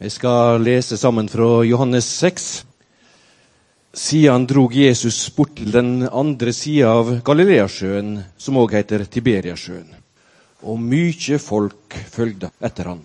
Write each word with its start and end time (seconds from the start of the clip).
Vi 0.00 0.10
skal 0.10 0.62
lese 0.62 0.96
sammen 0.96 1.26
fra 1.28 1.64
Johannes 1.64 2.06
6. 2.06 2.64
Siden 3.92 4.44
drog 4.46 4.74
Jesus 4.74 5.34
bort 5.34 5.56
til 5.58 5.72
den 5.74 6.04
andre 6.06 6.52
sida 6.54 6.92
av 7.00 7.08
Galileasjøen, 7.26 8.12
som 8.38 8.60
òg 8.62 8.76
heter 8.78 9.02
Tiberiasjøen. 9.10 9.88
Og 10.70 10.78
mykje 10.78 11.40
folk 11.42 11.96
følgde 12.12 12.52
etter 12.62 12.92
han, 12.92 13.00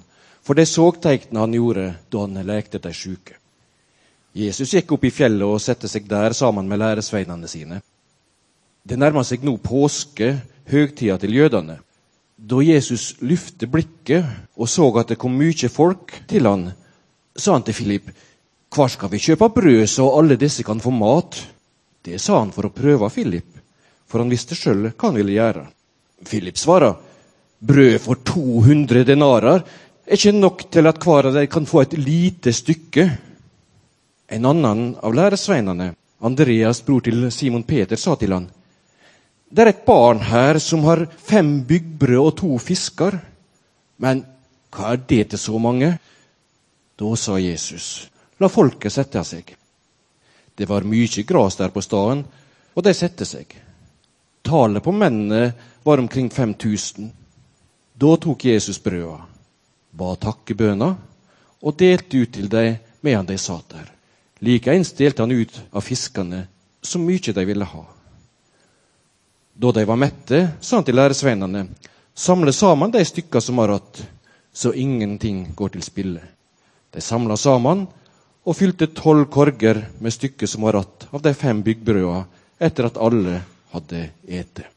for 0.45 0.53
de 0.53 0.67
så 0.69 0.85
teiknene 0.93 1.41
han 1.41 1.55
gjorde 1.57 1.87
da 2.13 2.27
han 2.27 2.37
lekte 2.45 2.83
de 2.83 2.93
sjuke. 2.93 3.39
Jesus 4.37 4.75
gikk 4.77 4.93
opp 4.93 5.09
i 5.09 5.13
fjellet 5.17 5.47
og 5.49 5.65
satte 5.65 5.89
seg 5.89 6.05
der 6.05 6.37
sammen 6.37 6.69
med 6.69 6.83
læresveinene 6.83 7.49
sine. 7.49 7.81
Det 8.85 9.01
nærma 9.01 9.25
seg 9.25 9.41
nå 9.41 9.57
påske, 9.65 10.35
høgtida 10.69 11.17
til 11.17 11.41
jødene. 11.41 11.79
Da 12.37 12.61
Jesus 12.61 13.15
løftet 13.25 13.73
blikket 13.73 14.29
og 14.53 14.69
så 14.69 14.91
at 15.01 15.09
det 15.09 15.17
kom 15.17 15.41
mykje 15.41 15.73
folk 15.73 16.19
til 16.29 16.45
han, 16.45 16.69
sa 17.35 17.55
han 17.55 17.65
til 17.65 17.77
Philip, 17.77 18.09
hvor 18.73 18.89
skal 18.89 19.11
vi 19.11 19.21
kjøpe 19.21 19.49
brød 19.53 19.85
så 19.89 20.07
alle 20.17 20.37
disse 20.39 20.65
kan 20.65 20.81
få 20.81 20.91
mat? 20.93 21.37
Det 22.03 22.19
sa 22.21 22.39
han 22.39 22.51
for 22.51 22.67
å 22.67 22.73
prøve 22.73 23.09
Philip, 23.13 23.49
for 24.09 24.23
han 24.23 24.31
visste 24.33 24.57
sjøl 24.57 24.89
hva 24.89 25.09
han 25.09 25.19
ville 25.19 25.35
gjøre. 25.37 25.65
Philip 26.27 26.57
svarer, 26.57 26.95
brød 27.63 27.99
for 28.03 28.23
200 28.25 29.05
denarer 29.07 29.61
er 30.03 30.17
ikke 30.17 30.35
nok 30.35 30.65
til 30.71 30.89
at 30.89 30.99
hver 31.03 31.29
av 31.29 31.37
dem 31.37 31.47
kan 31.51 31.67
få 31.69 31.83
et 31.83 31.95
lite 31.99 32.53
stykke. 32.53 33.05
En 34.33 34.49
annen 34.49 34.83
av 35.03 35.15
læresveinene, 35.15 35.93
Andreas, 36.23 36.81
bror 36.83 37.03
til 37.03 37.29
Simon 37.31 37.63
Peter, 37.67 37.99
sa 37.99 38.15
til 38.19 38.35
han, 38.35 38.49
det 39.53 39.61
er 39.61 39.69
et 39.69 39.83
barn 39.85 40.23
her 40.25 40.57
som 40.57 40.81
har 40.87 41.05
fem 41.21 41.59
byggbrød 41.69 42.19
og 42.23 42.31
to 42.39 42.55
fisker. 42.57 43.19
Men 44.01 44.23
hva 44.73 44.95
er 44.95 45.03
det 45.07 45.27
til 45.29 45.39
så 45.39 45.59
mange? 45.61 45.91
Da 47.03 47.15
sa 47.15 47.39
Jesus, 47.39 48.09
la 48.37 48.47
folket 48.49 48.93
sette 48.93 49.19
seg. 49.27 49.49
Det 50.55 50.65
var 50.69 50.85
mye 50.87 51.23
gras 51.27 51.57
der 51.59 51.71
på 51.75 51.81
staden, 51.83 52.21
og 52.73 52.83
de 52.85 52.93
sette 52.95 53.25
seg. 53.27 53.49
Tallet 54.47 54.83
på 54.85 54.93
mennene 54.95 55.49
var 55.83 55.99
omkring 55.99 56.29
5000. 56.31 57.09
Da 57.99 58.11
tok 58.23 58.45
Jesus 58.47 58.79
brøda, 58.79 59.17
ba 59.91 60.13
takkebøna, 60.15 60.87
og 61.59 61.75
delte 61.81 62.21
ut 62.23 62.31
til 62.37 62.47
dem 62.53 62.77
medan 63.03 63.27
de 63.27 63.35
satt 63.37 63.75
der. 63.75 63.89
Likeens 64.39 64.93
delte 64.95 65.25
han 65.25 65.35
ut 65.35 65.59
av 65.73 65.83
fiskene 65.83 66.45
så 66.79 67.01
mye 67.03 67.35
de 67.35 67.45
ville 67.49 67.67
ha. 67.67 67.83
Da 69.53 69.73
de 69.75 69.83
var 69.91 69.99
mette, 69.99 70.39
sa 70.61 70.79
han 70.79 70.87
til 70.87 70.95
læresveinene, 70.95 71.65
samle 72.15 72.55
sammen 72.55 72.95
de 72.95 73.03
stykker 73.05 73.39
som 73.43 73.57
har 73.57 73.75
att, 73.75 74.07
så 74.53 74.73
ingenting 74.73 75.51
går 75.55 75.69
til 75.69 75.83
spille. 75.83 76.21
De 76.93 77.01
samla 77.01 77.37
sammen 77.39 77.87
og 78.43 78.57
fylte 78.57 78.89
tolv 78.93 79.29
korger 79.33 79.81
med 80.03 80.13
stykker 80.13 80.49
som 80.49 80.65
var 80.67 80.77
ratt 80.77 81.07
av 81.11 81.23
de 81.23 81.33
fem 81.37 81.63
byggbrøda, 81.65 82.23
etter 82.59 82.89
at 82.89 82.99
alle 83.01 83.39
hadde 83.73 84.05
ete. 84.27 84.67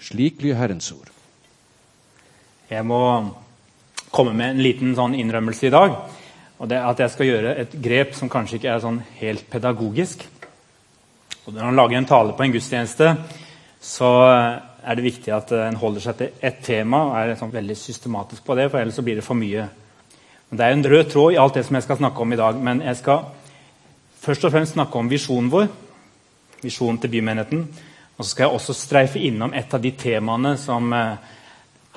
Slik 0.00 0.42
lyder 0.42 0.58
Herrens 0.58 0.90
ord. 0.92 1.10
Jeg 2.68 2.84
må 2.88 3.00
komme 4.14 4.34
med 4.34 4.54
en 4.54 4.62
liten 4.64 4.94
sånn 4.96 5.16
innrømmelse 5.18 5.68
i 5.68 5.74
dag. 5.74 5.96
Og 6.62 6.70
det 6.70 6.78
er 6.78 6.86
at 6.88 7.00
jeg 7.02 7.12
skal 7.12 7.28
gjøre 7.28 7.54
et 7.60 7.72
grep 7.82 8.14
som 8.16 8.30
kanskje 8.30 8.60
ikke 8.60 8.70
er 8.72 8.82
sånn 8.82 9.00
helt 9.18 9.46
pedagogisk. 9.50 10.22
Og 11.44 11.52
når 11.52 11.66
man 11.66 11.78
lager 11.80 11.98
en 11.98 12.08
tale 12.08 12.36
på 12.36 12.44
en 12.46 12.54
gudstjeneste, 12.54 13.10
så 13.84 14.10
er 14.24 14.96
det 14.96 15.04
viktig 15.04 15.32
at 15.34 15.50
en 15.58 15.80
holder 15.80 16.04
seg 16.06 16.20
til 16.20 16.44
ett 16.48 16.62
tema 16.64 17.02
og 17.08 17.16
er 17.20 17.34
sånn 17.40 17.52
veldig 17.52 17.76
systematisk 17.76 18.46
på 18.46 18.56
det, 18.56 18.70
for 18.70 18.80
ellers 18.80 19.00
blir 19.04 19.20
det 19.20 19.26
for 19.26 19.36
mye. 19.36 19.66
Det 20.54 20.62
er 20.62 20.76
en 20.76 20.86
rød 20.86 21.08
tråd 21.10 21.32
i 21.34 21.38
alt 21.42 21.56
det 21.58 21.64
som 21.66 21.74
jeg 21.74 21.82
skal 21.82 21.96
snakke 21.98 22.20
om 22.22 22.32
i 22.32 22.36
dag. 22.38 22.58
Men 22.62 22.82
jeg 22.82 22.96
skal 22.96 23.24
først 24.22 24.44
og 24.44 24.52
fremst 24.54 24.76
snakke 24.76 24.98
om 24.98 25.10
visjonen 25.10 25.50
vår, 25.50 25.66
visjonen 26.62 27.00
til 27.02 27.10
bymenigheten. 27.10 27.64
Og 28.14 28.24
så 28.24 28.30
skal 28.30 28.44
jeg 28.44 28.54
også 28.54 28.76
streife 28.78 29.18
innom 29.18 29.54
et 29.54 29.74
av 29.74 29.82
de 29.82 29.90
temaene 29.98 30.54
som 30.60 30.92
eh, 30.94 31.16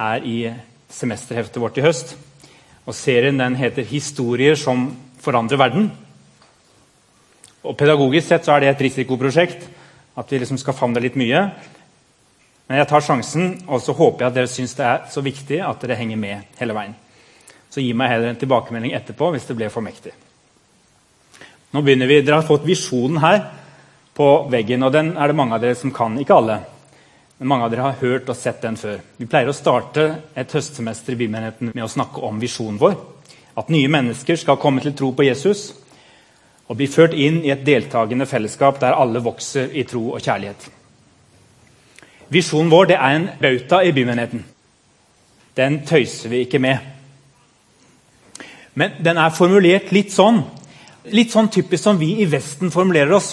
er 0.01 0.25
i 0.25 0.37
semesterheftet 0.89 1.61
vårt 1.61 1.77
i 1.77 1.85
høst. 1.85 2.15
Og 2.87 2.95
Serien 2.95 3.37
den 3.37 3.55
heter 3.55 3.83
'Historier 3.83 4.55
som 4.55 4.95
forandrer 5.21 5.57
verden'. 5.57 5.89
Og 7.63 7.77
Pedagogisk 7.77 8.27
sett 8.27 8.45
så 8.45 8.51
er 8.51 8.59
det 8.59 8.69
et 8.69 8.81
risikoprosjekt. 8.81 9.69
At 10.17 10.31
vi 10.31 10.37
liksom 10.37 10.57
skal 10.57 10.73
favne 10.73 10.99
litt 10.99 11.15
mye. 11.15 11.51
Men 12.67 12.77
jeg 12.77 12.87
tar 12.87 12.99
sjansen, 12.99 13.63
og 13.67 13.81
så 13.81 13.93
håper 13.93 14.25
jeg 14.25 14.27
at 14.27 14.35
dere 14.35 14.47
syns 14.47 14.73
det 14.73 14.85
er 14.85 14.99
så 15.11 15.21
viktig 15.21 15.61
at 15.61 15.81
dere 15.81 15.95
henger 15.95 16.17
med 16.17 16.41
hele 16.59 16.73
veien. 16.73 16.95
Så 17.69 17.83
gi 17.83 17.91
meg 17.97 18.11
heller 18.13 18.31
en 18.31 18.39
tilbakemelding 18.39 18.95
etterpå 18.97 19.31
hvis 19.33 19.47
det 19.49 19.57
ble 19.59 19.69
for 19.73 19.85
mektig. 19.85 20.13
Nå 21.75 21.83
begynner 21.83 22.07
vi, 22.07 22.21
Dere 22.21 22.39
har 22.39 22.47
fått 22.47 22.65
visjonen 22.65 23.19
her 23.21 23.41
på 24.17 24.27
veggen, 24.49 24.85
og 24.87 24.93
den 24.95 25.11
er 25.17 25.29
det 25.29 25.37
mange 25.37 25.57
av 25.57 25.61
dere 25.61 25.77
som 25.77 25.91
kan. 25.93 26.15
Ikke 26.17 26.37
alle, 26.37 26.61
men 27.37 27.51
mange 27.51 27.67
av 27.67 27.73
dere 27.73 27.89
har 27.89 27.99
hørt 27.99 28.29
og 28.31 28.39
sett 28.39 28.63
den 28.63 28.79
før. 28.79 29.01
Vi 29.19 29.27
pleier 29.29 29.51
å 29.51 29.55
starte 29.55 30.07
et 30.33 30.53
høstsemester 30.57 31.13
i 31.13 31.19
Bymenigheten 31.19 31.73
med 31.73 31.85
å 31.85 31.91
snakke 31.91 32.23
om 32.25 32.39
visjonen 32.41 32.79
vår. 32.81 32.95
At 33.57 33.69
nye 33.73 33.91
mennesker 33.91 34.39
skal 34.39 34.59
komme 34.61 34.81
til 34.81 34.95
tro 34.97 35.11
på 35.17 35.27
Jesus 35.27 35.69
og 36.67 36.79
bli 36.79 36.87
ført 36.91 37.13
inn 37.15 37.39
i 37.45 37.53
et 37.53 37.63
deltakende 37.65 38.27
fellesskap 38.27 38.81
der 38.81 38.97
alle 38.97 39.21
vokser 39.23 39.69
i 39.71 39.85
tro 39.87 40.09
og 40.15 40.21
kjærlighet. 40.21 40.67
Visjonen 42.33 42.73
vår 42.73 42.91
er 42.97 43.07
en 43.07 43.29
bauta 43.39 43.83
i 43.85 43.93
bymenigheten. 43.95 44.43
Den 45.55 45.79
tøyser 45.87 46.33
vi 46.33 46.43
ikke 46.45 46.59
med. 46.61 46.96
Men 48.77 48.99
den 49.01 49.17
er 49.17 49.33
formulert 49.33 49.89
litt 49.95 50.13
sånn, 50.13 50.43
litt 51.15 51.33
sånn 51.33 51.49
typisk 51.49 51.81
som 51.81 51.97
vi 51.97 52.11
i 52.21 52.27
Vesten 52.29 52.69
formulerer 52.73 53.15
oss. 53.17 53.31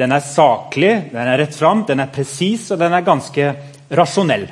Den 0.00 0.14
er 0.16 0.24
saklig, 0.24 0.92
den 1.12 1.28
er 1.28 1.38
rett 1.38 1.54
fram, 1.54 1.84
den 1.86 2.00
er 2.02 2.12
presis 2.12 2.70
og 2.72 2.80
den 2.80 2.96
er 2.96 3.04
ganske 3.06 3.50
rasjonell. 3.94 4.46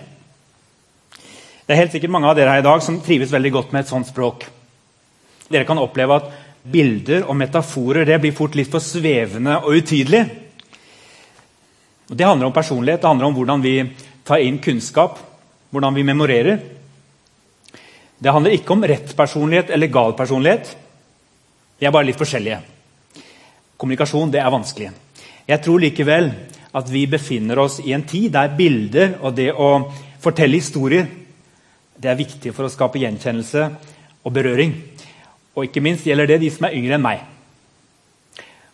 Det 1.63 1.73
er 1.73 1.81
helt 1.81 1.95
sikkert 1.95 2.13
mange 2.13 2.29
av 2.29 2.37
dere 2.37 2.53
her 2.53 2.61
i 2.61 2.67
dag 2.67 2.83
som 2.85 3.01
trives 3.03 3.33
veldig 3.33 3.55
godt 3.55 3.73
med 3.73 3.85
et 3.85 3.91
sånt 3.91 4.11
språk. 4.11 4.45
Dere 5.49 5.67
kan 5.67 5.81
oppleve 5.81 6.19
at 6.21 6.29
bilder 6.63 7.25
og 7.25 7.39
metaforer 7.41 8.07
det 8.07 8.21
blir 8.23 8.37
fort 8.37 8.55
litt 8.59 8.71
for 8.71 8.85
svevende 8.85 9.57
og 9.63 9.81
utydelig. 9.81 10.23
Og 12.11 12.19
det 12.19 12.29
handler 12.29 12.51
om 12.51 12.55
personlighet, 12.55 13.01
det 13.01 13.09
handler 13.09 13.31
om 13.31 13.41
hvordan 13.41 13.65
vi 13.65 13.75
tar 14.29 14.45
inn 14.45 14.61
kunnskap, 14.63 15.17
hvordan 15.73 15.97
vi 15.97 16.05
memorerer. 16.07 16.61
Det 18.23 18.31
handler 18.31 18.55
ikke 18.55 18.77
om 18.77 18.85
rett 18.87 19.17
personlighet 19.19 19.73
eller 19.75 19.91
gal 19.91 20.13
personlighet. 20.15 20.77
De 21.79 21.87
er 21.89 21.95
bare 21.95 22.07
litt 22.07 22.21
forskjellige. 22.21 22.61
Kommunikasjon 23.75 24.31
det 24.31 24.39
er 24.39 24.53
vanskelig. 24.55 24.93
Jeg 25.49 25.63
tror 25.65 25.83
likevel 25.83 26.31
at 26.73 26.93
vi 26.93 27.03
befinner 27.11 27.59
oss 27.59 27.81
i 27.83 27.91
en 27.97 28.05
tid 28.07 28.31
der 28.37 28.55
bilder 28.55 29.17
og 29.19 29.35
det 29.35 29.49
å 29.51 29.73
fortelle 30.23 30.61
historier 30.61 31.09
det 32.03 32.11
er 32.11 32.19
viktig 32.19 32.55
for 32.55 32.67
å 32.67 32.73
skape 32.73 33.03
gjenkjennelse 33.03 33.67
og 34.23 34.33
berøring. 34.35 34.73
Og 35.55 35.67
ikke 35.67 35.83
minst 35.85 36.07
gjelder 36.07 36.31
det 36.31 36.41
de 36.45 36.51
som 36.55 36.67
er 36.67 36.79
yngre 36.79 36.97
enn 36.97 37.05
meg. 37.05 37.27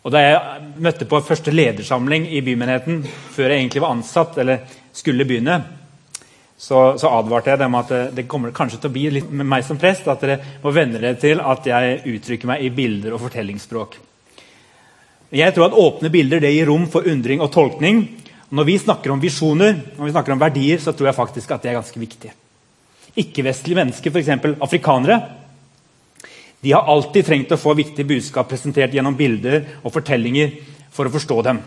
Og 0.04 0.12
Da 0.12 0.20
jeg 0.22 0.68
møtte 0.80 1.08
på 1.08 1.24
første 1.24 1.52
ledersamling 1.52 2.28
i 2.32 2.40
bymenigheten 2.44 3.02
før 3.34 3.50
jeg 3.50 3.64
egentlig 3.64 3.82
var 3.82 3.96
ansatt, 3.96 4.38
eller 4.38 4.62
skulle 4.92 5.26
begynne, 5.28 5.58
så, 6.58 6.98
så 6.98 7.10
advarte 7.14 7.52
jeg 7.52 7.60
dem 7.60 7.76
at 7.78 7.90
det, 7.92 8.02
det 8.16 8.26
kommer 8.30 8.50
kanskje 8.54 8.80
til 8.82 8.90
å 8.90 8.94
bli 8.96 9.04
litt 9.14 9.30
med 9.30 9.46
meg 9.46 9.62
som 9.66 9.78
prest, 9.78 10.08
at 10.10 10.24
dere 10.24 10.40
må 10.64 10.72
venne 10.74 10.98
dere 10.98 11.14
til 11.20 11.38
at 11.38 11.66
jeg 11.70 12.00
uttrykker 12.16 12.50
meg 12.50 12.64
i 12.66 12.72
bilder 12.74 13.14
og 13.14 13.22
fortellingsspråk. 13.28 13.94
Jeg 15.38 15.54
tror 15.54 15.68
at 15.68 15.76
Åpne 15.78 16.10
bilder 16.10 16.42
det 16.42 16.50
gir 16.54 16.66
rom 16.70 16.88
for 16.90 17.06
undring 17.06 17.44
og 17.44 17.52
tolkning. 17.54 18.02
Når 18.50 18.64
vi 18.64 18.78
snakker 18.80 19.12
om 19.12 19.22
visjoner 19.22 19.76
når 19.76 20.04
vi 20.06 20.12
snakker 20.16 20.34
om 20.34 20.42
verdier, 20.42 20.82
så 20.82 20.96
tror 20.96 21.10
jeg 21.10 21.18
faktisk 21.20 21.54
at 21.54 21.62
det 21.62 21.70
er 21.70 21.78
ganske 21.78 22.00
viktig. 22.00 22.34
Ikke-vestlige 23.22 23.78
mennesker, 23.78 24.14
f.eks. 24.14 24.58
afrikanere, 24.64 25.20
de 26.58 26.74
har 26.74 26.90
alltid 26.90 27.26
trengt 27.26 27.54
å 27.54 27.60
få 27.60 27.76
viktige 27.78 28.08
budskap 28.08 28.48
presentert 28.50 28.94
gjennom 28.94 29.14
bilder 29.14 29.60
og 29.84 29.92
fortellinger 29.94 30.56
for 30.90 31.06
å 31.06 31.14
forstå 31.14 31.40
dem. 31.46 31.62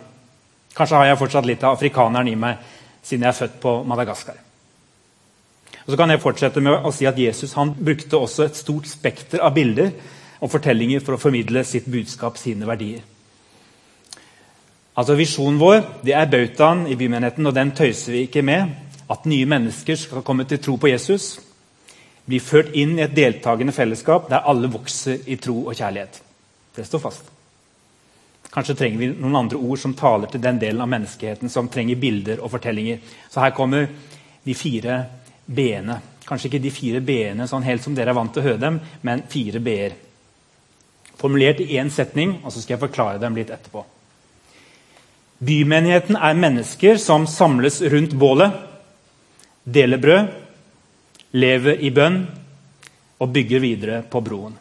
Kanskje 0.76 1.00
har 1.00 1.12
jeg 1.14 1.24
fortsatt 1.24 1.48
litt 1.48 1.64
av 1.64 1.78
afrikaneren 1.78 2.28
i 2.28 2.40
meg 2.40 2.72
siden 3.00 3.24
jeg 3.24 3.32
er 3.32 3.44
født 3.46 3.62
på 3.64 3.82
Madagaskar. 3.88 4.51
Og 5.86 5.94
så 5.94 5.98
kan 5.98 6.14
jeg 6.14 6.22
fortsette 6.22 6.62
med 6.64 6.86
å 6.86 6.92
si 6.94 7.08
at 7.10 7.20
Jesus 7.20 7.56
han 7.58 7.74
brukte 7.78 8.20
også 8.20 8.46
et 8.46 8.60
stort 8.60 8.90
spekter 8.90 9.42
av 9.42 9.56
bilder 9.56 9.92
og 10.42 10.52
fortellinger 10.52 11.04
for 11.06 11.16
å 11.16 11.22
formidle 11.22 11.64
sitt 11.66 11.90
budskap, 11.92 12.38
sine 12.38 12.68
verdier. 12.70 13.02
Altså 14.98 15.16
Visjonen 15.16 15.60
vår 15.62 15.80
det 16.06 16.14
er 16.18 16.30
bautaen 16.30 16.86
i 16.92 16.98
bymenigheten, 17.00 17.48
og 17.48 17.56
den 17.56 17.72
tøyser 17.78 18.18
vi 18.18 18.26
ikke 18.28 18.44
med. 18.46 18.74
At 19.12 19.26
nye 19.28 19.48
mennesker 19.50 19.98
skal 20.00 20.24
komme 20.24 20.46
til 20.48 20.62
tro 20.64 20.78
på 20.80 20.92
Jesus 20.92 21.34
Bli 22.26 22.38
ført 22.40 22.76
inn 22.78 22.94
i 23.00 23.04
et 23.04 23.16
deltakende 23.18 23.74
fellesskap 23.74 24.30
der 24.30 24.46
alle 24.48 24.70
vokser 24.72 25.24
i 25.26 25.40
tro 25.42 25.64
og 25.66 25.74
kjærlighet. 25.76 26.20
Det 26.76 26.86
står 26.86 27.02
fast. 27.02 27.32
Kanskje 28.52 28.76
trenger 28.78 29.00
vi 29.00 29.10
noen 29.16 29.40
andre 29.40 29.58
ord 29.58 29.80
som 29.82 29.96
taler 29.98 30.30
til 30.32 30.44
den 30.44 30.60
delen 30.62 30.84
av 30.84 30.90
menneskeheten 30.92 31.50
som 31.50 31.70
trenger 31.72 32.00
bilder 32.00 32.44
og 32.44 32.52
fortellinger. 32.54 33.00
Så 33.32 33.42
her 33.42 33.56
kommer 33.58 33.88
de 34.46 34.56
fire 34.58 35.00
b-ene 35.52 36.00
Kanskje 36.32 36.48
ikke 36.48 36.62
de 36.64 36.72
fire 36.72 37.00
b-ene 37.04 37.44
sånn 37.50 37.66
helt 37.66 37.84
som 37.84 37.96
dere 37.98 38.14
er 38.14 38.16
vant 38.16 38.32
til 38.32 38.44
å 38.44 38.46
høre 38.46 38.62
dem, 38.62 38.78
men 39.04 39.24
fire 39.28 39.60
b-er. 39.60 39.98
Formulert 41.20 41.60
i 41.60 41.76
én 41.76 41.90
setning, 41.92 42.38
og 42.46 42.54
så 42.54 42.62
skal 42.62 42.78
jeg 42.78 42.84
forklare 42.86 43.20
dem 43.20 43.36
litt 43.36 43.52
etterpå. 43.52 43.84
Bymenigheten 45.42 46.16
er 46.16 46.38
mennesker 46.38 47.02
som 47.02 47.26
samles 47.28 47.82
rundt 47.82 48.16
bålet, 48.16 48.54
deler 49.66 50.00
brød, 50.02 50.32
lever 51.36 51.84
i 51.84 51.92
bønn 51.92 52.22
og 53.20 53.36
bygger 53.36 53.64
videre 53.64 54.02
på 54.08 54.24
broen. 54.24 54.56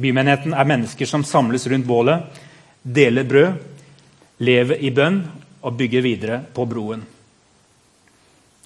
Bymenigheten 0.00 0.54
er 0.56 0.72
mennesker 0.72 1.10
som 1.10 1.26
samles 1.26 1.66
rundt 1.68 1.88
bålet, 1.90 2.40
deler 2.82 3.28
brød, 3.28 3.60
lever 4.40 4.80
i 4.80 4.94
bønn 4.94 5.24
og 5.60 5.76
bygger 5.76 6.06
videre 6.06 6.44
på 6.54 6.64
broen. 6.64 7.04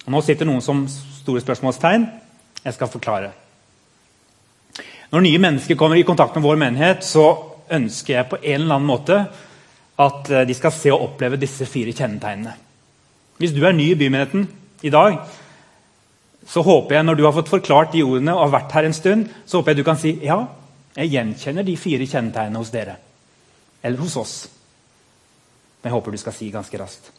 Og 0.05 0.13
nå 0.13 0.21
sitter 0.21 0.47
noen 0.47 0.61
som 0.61 0.83
store 0.89 1.41
spørsmålstegn. 1.41 2.05
Jeg 2.65 2.77
skal 2.77 2.91
forklare. 2.91 3.31
Når 5.11 5.23
nye 5.25 5.41
mennesker 5.41 5.77
kommer 5.79 5.97
i 5.97 6.05
kontakt 6.05 6.35
med 6.35 6.45
vår 6.45 6.59
menighet, 6.61 7.05
så 7.05 7.25
ønsker 7.71 8.13
jeg 8.13 8.29
på 8.29 8.39
en 8.41 8.61
eller 8.61 8.77
annen 8.77 8.89
måte 8.89 9.19
at 10.01 10.29
eh, 10.29 10.45
de 10.47 10.55
skal 10.57 10.73
se 10.75 10.91
og 10.93 11.07
oppleve 11.07 11.39
disse 11.41 11.65
fire 11.69 11.93
kjennetegnene. 11.95 12.53
Hvis 13.39 13.53
du 13.55 13.61
er 13.65 13.75
ny 13.75 13.89
i 13.91 13.97
bymenigheten 13.99 14.45
i 14.85 14.91
dag, 14.93 15.17
så 16.45 16.61
håper 16.61 16.97
jeg 16.97 17.07
når 17.07 17.17
du 17.17 17.23
har 17.25 17.33
fått 17.35 17.51
forklart 17.51 17.95
de 17.95 18.03
ordene 18.05 18.35
og 18.35 18.45
har 18.45 18.53
vært 18.59 18.75
her 18.77 18.87
en 18.87 18.95
stund, 18.95 19.25
så 19.45 19.59
håper 19.59 19.73
jeg 19.73 19.81
du 19.81 19.87
kan 19.87 19.99
si 19.99 20.13
ja, 20.23 20.37
jeg 20.95 21.11
gjenkjenner 21.11 21.65
de 21.65 21.77
fire 21.79 22.07
kjennetegnene 22.07 22.61
hos 22.61 22.71
dere. 22.73 22.99
Eller 23.83 24.03
hos 24.03 24.15
oss. 24.19 24.35
Men 25.81 25.89
jeg 25.89 25.97
håper 25.97 26.13
du 26.13 26.21
skal 26.21 26.35
si 26.37 26.51
ganske 26.53 26.79
raskt. 26.79 27.11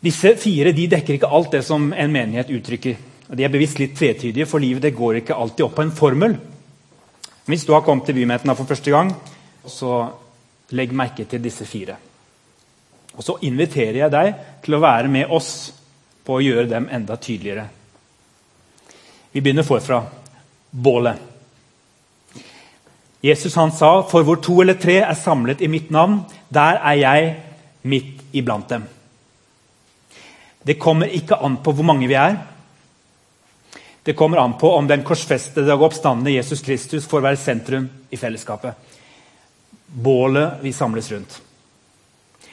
Disse 0.00 0.32
fire 0.40 0.72
de 0.72 0.86
dekker 0.88 1.18
ikke 1.18 1.28
alt 1.28 1.52
det 1.52 1.64
som 1.66 1.90
en 1.92 2.12
menighet 2.12 2.50
uttrykker. 2.56 2.96
De 3.30 3.44
er 3.44 3.52
bevisst 3.52 3.78
litt 3.78 3.92
tvetydige, 3.98 4.48
for 4.48 4.62
livet 4.62 4.82
det 4.82 4.96
går 4.96 5.20
ikke 5.20 5.36
alltid 5.36 5.66
opp 5.66 5.76
på 5.76 5.84
en 5.84 5.94
formel. 5.94 6.36
Hvis 7.46 7.66
du 7.66 7.74
har 7.74 7.84
kommet 7.84 8.08
til 8.08 8.16
bymenigheten 8.16 8.56
for 8.56 8.68
første 8.68 8.90
gang, 8.90 9.12
så 9.66 10.08
legg 10.74 10.94
merke 10.96 11.26
til 11.28 11.42
disse 11.42 11.66
fire. 11.68 11.96
Og 13.16 13.24
Så 13.24 13.36
inviterer 13.42 13.98
jeg 13.98 14.10
deg 14.10 14.34
til 14.64 14.74
å 14.74 14.80
være 14.80 15.08
med 15.08 15.30
oss 15.30 15.72
på 16.24 16.38
å 16.38 16.42
gjøre 16.42 16.68
dem 16.70 16.88
enda 16.90 17.16
tydeligere. 17.16 17.66
Vi 19.32 19.40
begynner 19.40 19.66
forfra. 19.66 20.04
Bålet. 20.70 21.18
Jesus 23.22 23.54
han 23.54 23.72
sa, 23.72 24.02
'For 24.02 24.22
hvor 24.22 24.36
to 24.36 24.60
eller 24.60 24.74
tre 24.74 24.96
er 25.02 25.14
samlet 25.14 25.60
i 25.60 25.66
mitt 25.66 25.90
navn, 25.90 26.24
der 26.48 26.78
er 26.78 26.94
jeg 26.94 27.36
midt 27.82 28.22
iblant 28.32 28.68
dem'. 28.68 28.99
Det 30.62 30.78
kommer 30.78 31.08
ikke 31.08 31.38
an 31.40 31.56
på 31.64 31.72
hvor 31.72 31.86
mange 31.86 32.08
vi 32.08 32.16
er. 32.18 32.36
Det 34.04 34.16
kommer 34.16 34.40
an 34.42 34.56
på 34.60 34.70
om 34.76 34.88
den 34.88 35.02
korsfestede 35.04 35.72
og 35.74 35.90
oppstandende 35.90 36.34
Jesus 36.34 36.62
Kristus 36.64 37.06
får 37.08 37.24
være 37.24 37.40
sentrum 37.40 37.88
i 38.10 38.16
fellesskapet. 38.16 38.74
Bålet 39.86 40.60
vi 40.62 40.72
samles 40.72 41.10
rundt. 41.12 41.40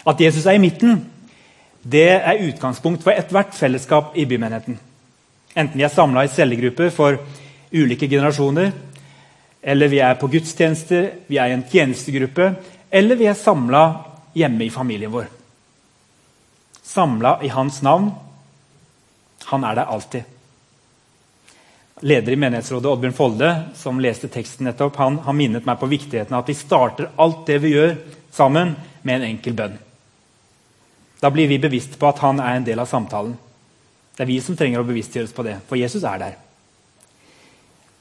At 0.08 0.22
Jesus 0.22 0.46
er 0.46 0.58
i 0.58 0.64
midten, 0.64 1.06
det 1.84 2.10
er 2.10 2.44
utgangspunkt 2.48 3.04
for 3.04 3.12
ethvert 3.12 3.56
fellesskap 3.56 4.16
i 4.16 4.26
bymenigheten. 4.26 4.80
Enten 5.56 5.78
vi 5.78 5.84
er 5.84 5.94
samla 5.94 6.26
i 6.26 6.32
cellegrupper 6.32 6.92
for 6.94 7.20
ulike 7.74 8.08
generasjoner, 8.08 8.72
eller 9.64 9.92
vi 9.92 10.00
er 10.00 10.20
på 10.20 10.30
gudstjenester, 10.32 11.10
vi 11.28 11.40
er 11.40 11.52
i 11.52 11.56
en 11.58 11.66
tjenestegruppe, 11.72 12.54
eller 12.92 13.20
vi 13.20 13.28
er 13.28 13.40
samla 13.40 13.84
hjemme 14.36 14.68
i 14.68 14.72
familien 14.72 15.12
vår 15.12 15.37
samla 16.88 17.44
i 17.44 17.48
hans 17.48 17.82
navn. 17.82 18.12
Han 19.46 19.64
er 19.64 19.76
der 19.76 19.92
alltid. 19.92 20.24
Leder 22.00 22.32
i 22.32 22.36
menighetsrådet, 22.40 22.92
Oddbjørn 22.92 23.16
Folde, 23.18 23.50
som 23.76 24.00
leste 24.00 24.30
teksten 24.30 24.70
nettopp, 24.70 24.96
han 25.02 25.18
har 25.26 25.34
minnet 25.34 25.66
meg 25.66 25.80
på 25.82 25.90
viktigheten 25.90 26.36
av 26.36 26.46
at 26.46 26.52
vi 26.52 26.56
starter 26.56 27.10
alt 27.18 27.46
det 27.50 27.58
vi 27.64 27.74
gjør, 27.74 27.96
sammen 28.32 28.76
med 29.02 29.16
en 29.18 29.28
enkel 29.32 29.56
bønn. 29.58 29.78
Da 31.20 31.32
blir 31.34 31.50
vi 31.50 31.58
bevisst 31.60 31.98
på 31.98 32.08
at 32.08 32.22
han 32.22 32.40
er 32.40 32.60
en 32.60 32.68
del 32.68 32.80
av 32.80 32.90
samtalen. 32.90 33.34
Det 34.14 34.24
er 34.24 34.30
vi 34.30 34.38
som 34.46 34.58
trenger 34.58 34.84
å 34.84 34.88
bevisstgjøres 34.88 35.34
på 35.34 35.46
det, 35.48 35.58
for 35.68 35.80
Jesus 35.80 36.06
er 36.06 36.22
der. 36.22 36.38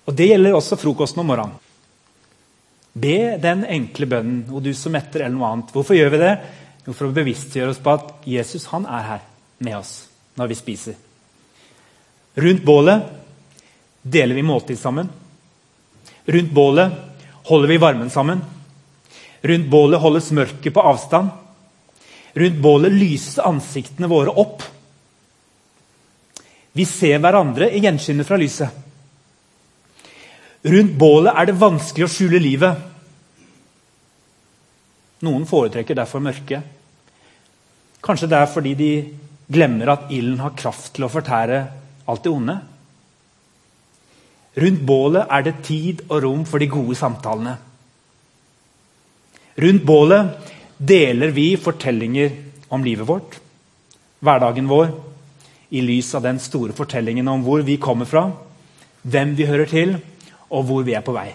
Og 0.07 0.15
Det 0.15 0.29
gjelder 0.29 0.55
også 0.55 0.79
frokosten 0.79 1.25
om 1.25 1.33
morgenen. 1.33 1.57
Be 2.97 3.37
den 3.41 3.65
enkle 3.65 4.07
bønnen, 4.09 4.45
og 4.53 4.63
du 4.65 4.71
som 4.77 4.95
etter 4.97 5.25
eller 5.25 5.37
noe 5.37 5.51
annet. 5.51 5.73
Hvorfor 5.73 5.97
gjør 5.97 6.15
vi 6.15 6.21
det? 6.23 6.35
Jo, 6.87 6.95
for 6.95 7.09
å 7.09 7.15
bevisstgjøre 7.15 7.75
oss 7.75 7.83
på 7.83 7.95
at 7.97 8.27
Jesus 8.31 8.69
han 8.71 8.87
er 8.87 9.07
her 9.11 9.25
med 9.67 9.79
oss 9.79 9.95
når 10.39 10.53
vi 10.53 10.59
spiser. 10.59 10.99
Rundt 12.37 12.63
bålet 12.65 13.07
deler 14.03 14.37
vi 14.37 14.45
måltid 14.47 14.79
sammen. 14.79 15.09
Rundt 16.27 16.53
bålet 16.55 16.93
holder 17.49 17.73
vi 17.73 17.81
varmen 17.83 18.11
sammen. 18.11 18.43
Rundt 19.43 19.69
bålet 19.71 20.01
holdes 20.03 20.31
mørket 20.37 20.75
på 20.75 20.85
avstand. 20.85 21.31
Rundt 22.37 22.59
bålet 22.63 22.93
lyses 22.93 23.39
ansiktene 23.39 24.11
våre 24.11 24.35
opp. 24.37 24.63
Vi 26.77 26.85
ser 26.85 27.23
hverandre 27.25 27.71
i 27.73 27.81
gjenskinnet 27.81 28.29
fra 28.29 28.37
lyset. 28.37 28.83
Rundt 30.67 30.97
bålet 30.99 31.33
er 31.33 31.49
det 31.49 31.61
vanskelig 31.61 32.05
å 32.05 32.13
skjule 32.13 32.43
livet. 32.43 32.83
Noen 35.27 35.47
foretrekker 35.49 35.99
derfor 35.99 36.23
mørket. 36.23 36.63
Kanskje 38.07 38.31
det 38.31 38.39
er 38.39 38.51
fordi 38.53 38.75
de 38.79 38.91
glemmer 39.51 39.93
at 39.93 40.11
ilden 40.15 40.41
har 40.43 40.57
kraft 40.59 40.93
til 40.95 41.07
å 41.07 41.11
fortære 41.11 41.61
alt 42.07 42.25
det 42.25 42.33
onde. 42.33 42.57
Rundt 44.57 44.85
bålet 44.89 45.33
er 45.37 45.45
det 45.45 45.57
tid 45.67 46.05
og 46.09 46.23
rom 46.25 46.45
for 46.49 46.63
de 46.63 46.69
gode 46.71 46.97
samtalene. 46.97 47.57
Rundt 49.61 49.85
bålet 49.89 50.53
deler 50.77 51.33
vi 51.37 51.51
fortellinger 51.61 52.33
om 52.73 52.85
livet 52.85 53.09
vårt, 53.09 53.39
hverdagen 54.25 54.69
vår, 54.69 54.91
i 55.71 55.83
lys 55.83 56.13
av 56.15 56.23
den 56.23 56.39
store 56.41 56.77
fortellingen 56.77 57.27
om 57.29 57.43
hvor 57.45 57.65
vi 57.67 57.79
kommer 57.83 58.09
fra, 58.09 58.29
hvem 59.03 59.35
vi 59.39 59.49
hører 59.49 59.71
til, 59.71 59.97
og 60.51 60.69
hvor 60.69 60.87
vi 60.87 60.95
er 60.95 61.05
på 61.05 61.15
vei. 61.17 61.33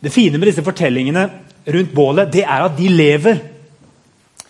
Det 0.00 0.12
fine 0.12 0.38
med 0.38 0.48
disse 0.48 0.64
fortellingene 0.64 1.26
rundt 1.64 1.92
bålet 1.92 2.32
det 2.32 2.44
er 2.46 2.64
at 2.64 2.76
de 2.78 2.88
lever. 2.88 3.40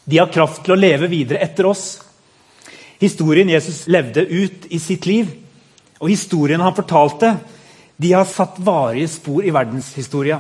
De 0.05 0.19
har 0.19 0.31
kraft 0.33 0.63
til 0.65 0.77
å 0.77 0.79
leve 0.79 1.11
videre 1.11 1.43
etter 1.43 1.67
oss. 1.71 1.99
Historien 3.01 3.51
Jesus 3.51 3.87
levde 3.91 4.27
ut 4.29 4.69
i 4.71 4.79
sitt 4.79 5.07
liv, 5.09 5.31
og 6.01 6.11
historien 6.13 6.61
han 6.61 6.77
fortalte, 6.77 7.35
de 8.01 8.13
har 8.13 8.29
satt 8.29 8.61
varige 8.65 9.11
spor 9.13 9.45
i 9.45 9.53
verdenshistoria. 9.53 10.39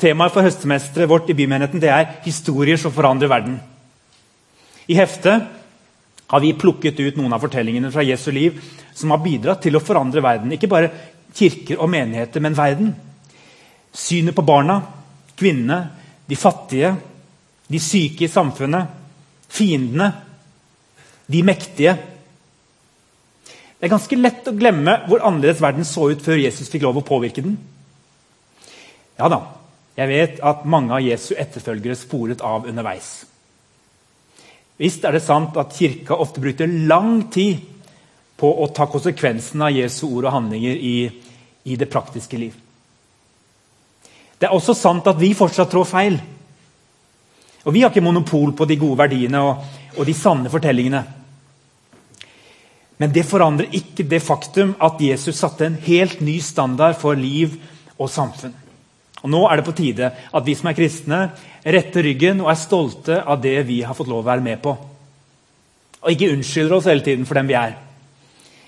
Temaet 0.00 0.32
for 0.32 0.46
høstsemesteret 0.46 1.08
vårt 1.10 1.28
i 1.28 1.36
bymenigheten 1.36 1.80
det 1.80 1.90
er 1.92 2.06
'Historier 2.24 2.76
som 2.76 2.92
forandrer 2.92 3.28
verden'. 3.28 3.60
I 4.88 4.94
heftet 4.94 5.46
har 6.26 6.40
vi 6.40 6.52
plukket 6.52 7.00
ut 7.00 7.16
noen 7.16 7.32
av 7.32 7.40
fortellingene 7.40 7.92
fra 7.92 8.02
Jesu 8.02 8.30
liv 8.30 8.60
som 8.94 9.10
har 9.10 9.18
bidratt 9.18 9.62
til 9.62 9.76
å 9.76 9.82
forandre 9.84 10.22
verden. 10.22 10.52
Ikke 10.52 10.68
bare 10.68 10.90
kirker 11.34 11.78
og 11.78 11.90
menigheter, 11.90 12.40
men 12.40 12.56
verden. 12.56 12.94
Synet 13.92 14.36
på 14.36 14.44
barna, 14.46 14.80
kvinnene, 15.38 15.80
de 16.26 16.36
fattige, 16.38 16.94
de 17.70 17.80
syke 17.82 18.26
i 18.26 18.30
samfunnet, 18.30 18.90
fiendene, 19.50 20.12
de 21.30 21.42
mektige. 21.46 21.96
Det 23.80 23.88
er 23.88 23.92
ganske 23.94 24.18
lett 24.18 24.48
å 24.50 24.54
glemme 24.54 24.96
hvor 25.08 25.22
annerledes 25.24 25.62
verden 25.62 25.86
så 25.88 26.10
ut 26.10 26.22
før 26.22 26.42
Jesus 26.42 26.70
fikk 26.70 26.84
lov 26.86 27.00
å 27.00 27.06
påvirke 27.06 27.42
den. 27.44 27.56
Ja 29.18 29.30
da, 29.32 29.40
jeg 29.96 30.10
vet 30.10 30.40
at 30.46 30.66
mange 30.68 30.94
av 30.96 31.04
Jesu 31.04 31.32
etterfølgere 31.38 31.98
sporet 31.98 32.42
av 32.46 32.66
underveis. 32.68 33.10
Visst 34.80 35.04
er 35.04 35.12
det 35.12 35.24
sant 35.24 35.58
at 35.60 35.74
Kirka 35.76 36.16
ofte 36.16 36.40
brukte 36.40 36.68
lang 36.68 37.26
tid 37.32 37.60
på 38.40 38.48
å 38.62 38.70
ta 38.72 38.86
konsekvensen 38.88 39.60
av 39.66 39.74
Jesu 39.76 40.06
ord 40.08 40.24
og 40.24 40.34
handlinger 40.38 40.76
i, 40.76 40.94
i 41.68 41.76
det 41.76 41.90
praktiske 41.92 42.40
liv. 42.40 42.54
Det 44.40 44.48
er 44.48 44.56
også 44.56 44.74
sant 44.74 45.08
at 45.10 45.18
vi 45.20 45.34
fortsatt 45.36 45.68
trår 45.70 45.88
feil. 45.88 46.20
Og 47.64 47.74
Vi 47.74 47.82
har 47.82 47.92
ikke 47.92 48.04
monopol 48.04 48.54
på 48.56 48.64
de 48.64 48.78
gode 48.80 48.96
verdiene 49.02 49.42
og, 49.44 49.66
og 49.98 50.06
de 50.08 50.14
sanne 50.16 50.48
fortellingene. 50.52 51.02
Men 53.00 53.12
det 53.12 53.26
forandrer 53.28 53.76
ikke 53.76 54.04
det 54.08 54.22
faktum 54.24 54.74
at 54.80 55.00
Jesus 55.00 55.38
satte 55.40 55.66
en 55.66 55.76
helt 55.84 56.20
ny 56.24 56.38
standard 56.44 56.98
for 57.00 57.16
liv 57.16 57.56
og 57.98 58.10
samfunn. 58.12 58.52
Og 59.20 59.28
Nå 59.28 59.40
er 59.48 59.60
det 59.60 59.66
på 59.68 59.76
tide 59.76 60.08
at 60.08 60.46
vi 60.46 60.56
som 60.56 60.70
er 60.70 60.76
kristne, 60.76 61.20
retter 61.64 62.04
ryggen 62.04 62.40
og 62.40 62.50
er 62.52 62.60
stolte 62.60 63.20
av 63.20 63.40
det 63.44 63.58
vi 63.68 63.82
har 63.84 63.96
fått 63.96 64.08
lov 64.08 64.24
å 64.24 64.28
være 64.30 64.44
med 64.44 64.60
på. 64.64 64.72
Og 66.00 66.12
ikke 66.12 66.32
unnskylder 66.32 66.76
oss 66.78 66.88
hele 66.88 67.04
tiden 67.04 67.26
for 67.28 67.36
dem 67.36 67.48
vi 67.48 67.58
er. 67.60 67.76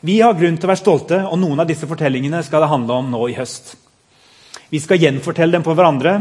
Vi 0.05 0.19
har 0.21 0.37
grunn 0.37 0.59
til 0.59 0.69
å 0.69 0.73
være 0.73 0.83
stolte, 0.83 1.21
og 1.29 1.39
noen 1.41 1.63
av 1.63 1.69
disse 1.69 1.89
fortellingene 1.89 2.43
skal 2.45 2.65
det 2.65 2.73
handle 2.73 2.99
om 3.01 3.13
nå 3.13 3.23
i 3.31 3.37
høst. 3.39 3.77
Vi 4.73 4.81
skal 4.81 5.03
gjenfortelle 5.03 5.53
dem 5.53 5.65
på 5.67 5.75
hverandre 5.77 6.15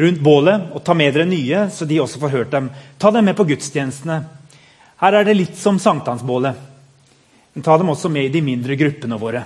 rundt 0.00 0.22
bålet 0.24 0.70
og 0.72 0.80
ta 0.84 0.94
med 0.96 1.12
dere 1.12 1.28
nye, 1.28 1.66
så 1.68 1.84
de 1.84 1.98
også 2.00 2.20
får 2.22 2.32
hørt 2.32 2.54
dem. 2.54 2.70
Ta 2.96 3.10
dem 3.12 3.26
med 3.28 3.36
på 3.36 3.44
gudstjenestene. 3.50 4.22
Her 5.02 5.16
er 5.18 5.26
det 5.28 5.34
litt 5.36 5.58
som 5.60 5.76
sankthansbålet. 5.76 6.62
Men 7.52 7.66
ta 7.66 7.76
dem 7.76 7.92
også 7.92 8.08
med 8.08 8.30
i 8.30 8.32
de 8.32 8.40
mindre 8.46 8.78
gruppene 8.80 9.18
våre. 9.20 9.44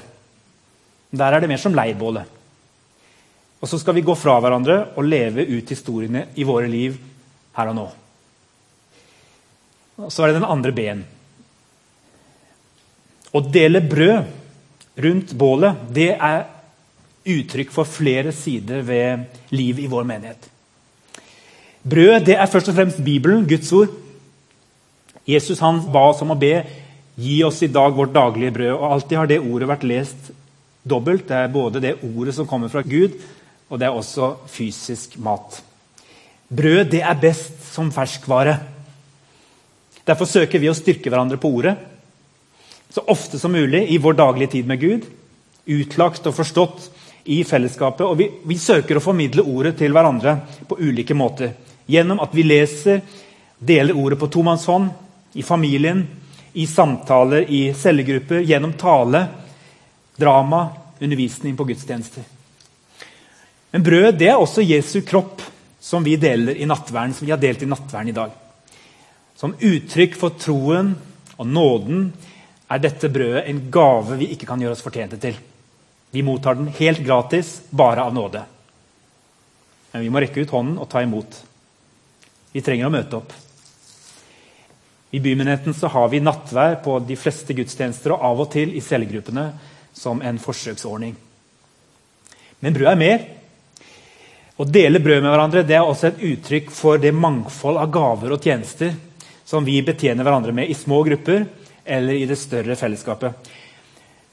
Der 1.10 1.34
er 1.34 1.42
det 1.42 1.50
mer 1.50 1.58
som 1.58 1.74
leirbålet. 1.74 2.30
Og 3.58 3.70
så 3.70 3.80
skal 3.82 3.98
vi 3.98 4.06
gå 4.06 4.14
fra 4.18 4.36
hverandre 4.38 4.78
og 4.94 5.06
leve 5.08 5.48
ut 5.50 5.74
historiene 5.74 6.28
i 6.38 6.46
våre 6.46 6.70
liv 6.70 6.94
her 7.58 7.74
og 7.74 7.78
nå. 7.80 7.88
Og 10.04 10.10
så 10.14 10.22
er 10.22 10.30
det 10.30 10.40
den 10.40 10.50
andre 10.50 10.74
B-en. 10.78 11.04
Å 13.34 13.42
dele 13.50 13.82
brød 13.82 15.00
rundt 15.02 15.34
bålet 15.34 15.86
det 15.90 16.12
er 16.14 16.44
uttrykk 17.24 17.72
for 17.72 17.88
flere 17.88 18.32
sider 18.36 18.82
ved 18.84 19.24
liv 19.54 19.80
i 19.80 19.88
vår 19.90 20.06
menighet. 20.08 20.48
Brød 21.84 22.24
det 22.26 22.36
er 22.36 22.50
først 22.50 22.70
og 22.72 22.78
fremst 22.78 23.04
Bibelen, 23.04 23.46
Guds 23.48 23.72
ord. 23.72 23.92
Jesus 25.28 25.60
han 25.60 25.82
ba 25.92 26.08
oss 26.10 26.22
om 26.24 26.32
å 26.32 26.38
be 26.38 26.62
gi 27.20 27.38
oss 27.46 27.62
i 27.62 27.70
dag 27.72 27.94
vårt 27.96 28.14
daglige 28.14 28.54
brød. 28.56 28.72
og 28.72 28.92
Alltid 28.92 29.18
har 29.18 29.30
det 29.30 29.40
ordet 29.40 29.68
vært 29.68 29.86
lest 29.88 30.30
dobbelt. 30.84 31.28
Det 31.28 31.36
er 31.36 31.52
både 31.52 31.80
det 31.80 31.96
ordet 32.02 32.34
som 32.36 32.48
kommer 32.48 32.72
fra 32.72 32.82
Gud, 32.84 33.16
og 33.68 33.80
det 33.80 33.88
er 33.88 33.96
også 33.96 34.34
fysisk 34.50 35.18
mat. 35.18 35.62
Brød 36.48 36.90
det 36.92 37.02
er 37.02 37.20
best 37.20 37.64
som 37.72 37.92
ferskvare. 37.92 38.58
Derfor 40.04 40.28
søker 40.28 40.60
vi 40.60 40.68
å 40.68 40.76
styrke 40.76 41.08
hverandre 41.08 41.40
på 41.40 41.48
ordet 41.48 41.76
så 42.94 43.02
ofte 43.10 43.40
som 43.42 43.52
mulig 43.52 43.88
i 43.90 43.98
vår 43.98 44.14
daglige 44.14 44.52
tid 44.52 44.68
med 44.70 44.78
Gud. 44.78 45.06
Utlagt 45.66 46.26
og 46.30 46.36
forstått 46.36 46.84
i 47.24 47.44
fellesskapet. 47.44 48.06
Og 48.06 48.18
vi, 48.18 48.28
vi 48.44 48.58
søker 48.58 48.98
å 48.98 49.04
formidle 49.04 49.44
ordet 49.46 49.76
til 49.80 49.94
hverandre 49.94 50.36
på 50.68 50.78
ulike 50.80 51.16
måter. 51.16 51.54
Gjennom 51.86 52.20
at 52.24 52.34
vi 52.36 52.44
leser, 52.46 53.00
deler 53.58 53.96
ordet 53.96 54.18
på 54.20 54.28
tomannshånd, 54.32 54.90
i 55.34 55.42
familien, 55.42 56.04
i 56.54 56.66
samtaler, 56.70 57.48
i 57.50 57.72
cellegrupper, 57.74 58.44
gjennom 58.46 58.76
tale, 58.78 59.24
drama, 60.16 60.68
undervisning 61.00 61.56
på 61.58 61.66
gudstjenester. 61.66 62.22
Men 63.74 63.82
brød 63.82 64.20
det 64.20 64.28
er 64.30 64.38
også 64.38 64.62
Jesu 64.62 65.00
kropp, 65.02 65.42
som 65.82 66.04
vi 66.06 66.14
deler 66.16 66.56
i 66.56 66.68
nattverden, 66.68 67.16
som 67.16 67.26
vi 67.26 67.32
har 67.34 67.40
delt 67.42 67.64
i 67.64 67.68
nattverden 67.68 68.12
i 68.12 68.16
dag. 68.16 68.36
Som 69.36 69.56
uttrykk 69.58 70.14
for 70.16 70.36
troen 70.38 70.94
og 71.34 71.48
nåden 71.50 72.06
er 72.70 72.80
dette 72.80 73.10
brødet 73.12 73.48
en 73.50 73.64
gave 73.74 74.20
vi 74.20 74.30
ikke 74.32 74.46
kan 74.48 74.62
gjøre 74.62 74.78
oss 74.78 74.84
fortjente 74.84 75.18
til. 75.20 75.34
Vi 76.14 76.22
mottar 76.22 76.54
den 76.54 76.68
helt 76.68 76.98
gratis, 77.02 77.62
bare 77.70 78.02
av 78.02 78.14
nåde. 78.14 78.44
Men 79.90 80.02
vi 80.02 80.10
må 80.14 80.20
rekke 80.22 80.44
ut 80.44 80.52
hånden 80.54 80.76
og 80.78 80.86
ta 80.90 81.00
imot. 81.02 81.40
Vi 82.54 82.62
trenger 82.62 82.86
å 82.86 82.92
møte 82.94 83.18
opp. 83.18 83.32
I 85.10 85.18
bymenigheten 85.22 85.74
har 85.90 86.12
vi 86.12 86.20
nattvær 86.22 86.76
på 86.84 87.00
de 87.08 87.16
fleste 87.18 87.54
gudstjenester 87.58 88.14
og 88.14 88.22
av 88.30 88.42
og 88.44 88.52
til 88.52 88.76
i 88.78 88.82
cellegruppene 88.82 89.48
som 89.94 90.22
en 90.22 90.38
forsøksordning. 90.38 91.16
Men 92.62 92.78
brød 92.78 92.92
er 92.92 93.02
mer. 93.02 93.26
Å 94.54 94.68
dele 94.70 95.02
brød 95.02 95.18
med 95.18 95.34
hverandre 95.34 95.64
det 95.66 95.80
er 95.80 95.82
også 95.82 96.12
et 96.12 96.22
uttrykk 96.30 96.70
for 96.70 97.02
det 97.02 97.10
mangfold 97.10 97.82
av 97.82 97.90
gaver 97.90 98.36
og 98.38 98.46
tjenester 98.46 98.94
som 99.42 99.66
vi 99.66 99.80
betjener 99.82 100.22
hverandre 100.22 100.54
med 100.54 100.70
i 100.70 100.78
små 100.78 101.02
grupper 101.10 101.42
eller 101.84 102.22
i 102.22 102.26
det 102.30 102.38
større 102.38 102.78
fellesskapet. 102.78 103.50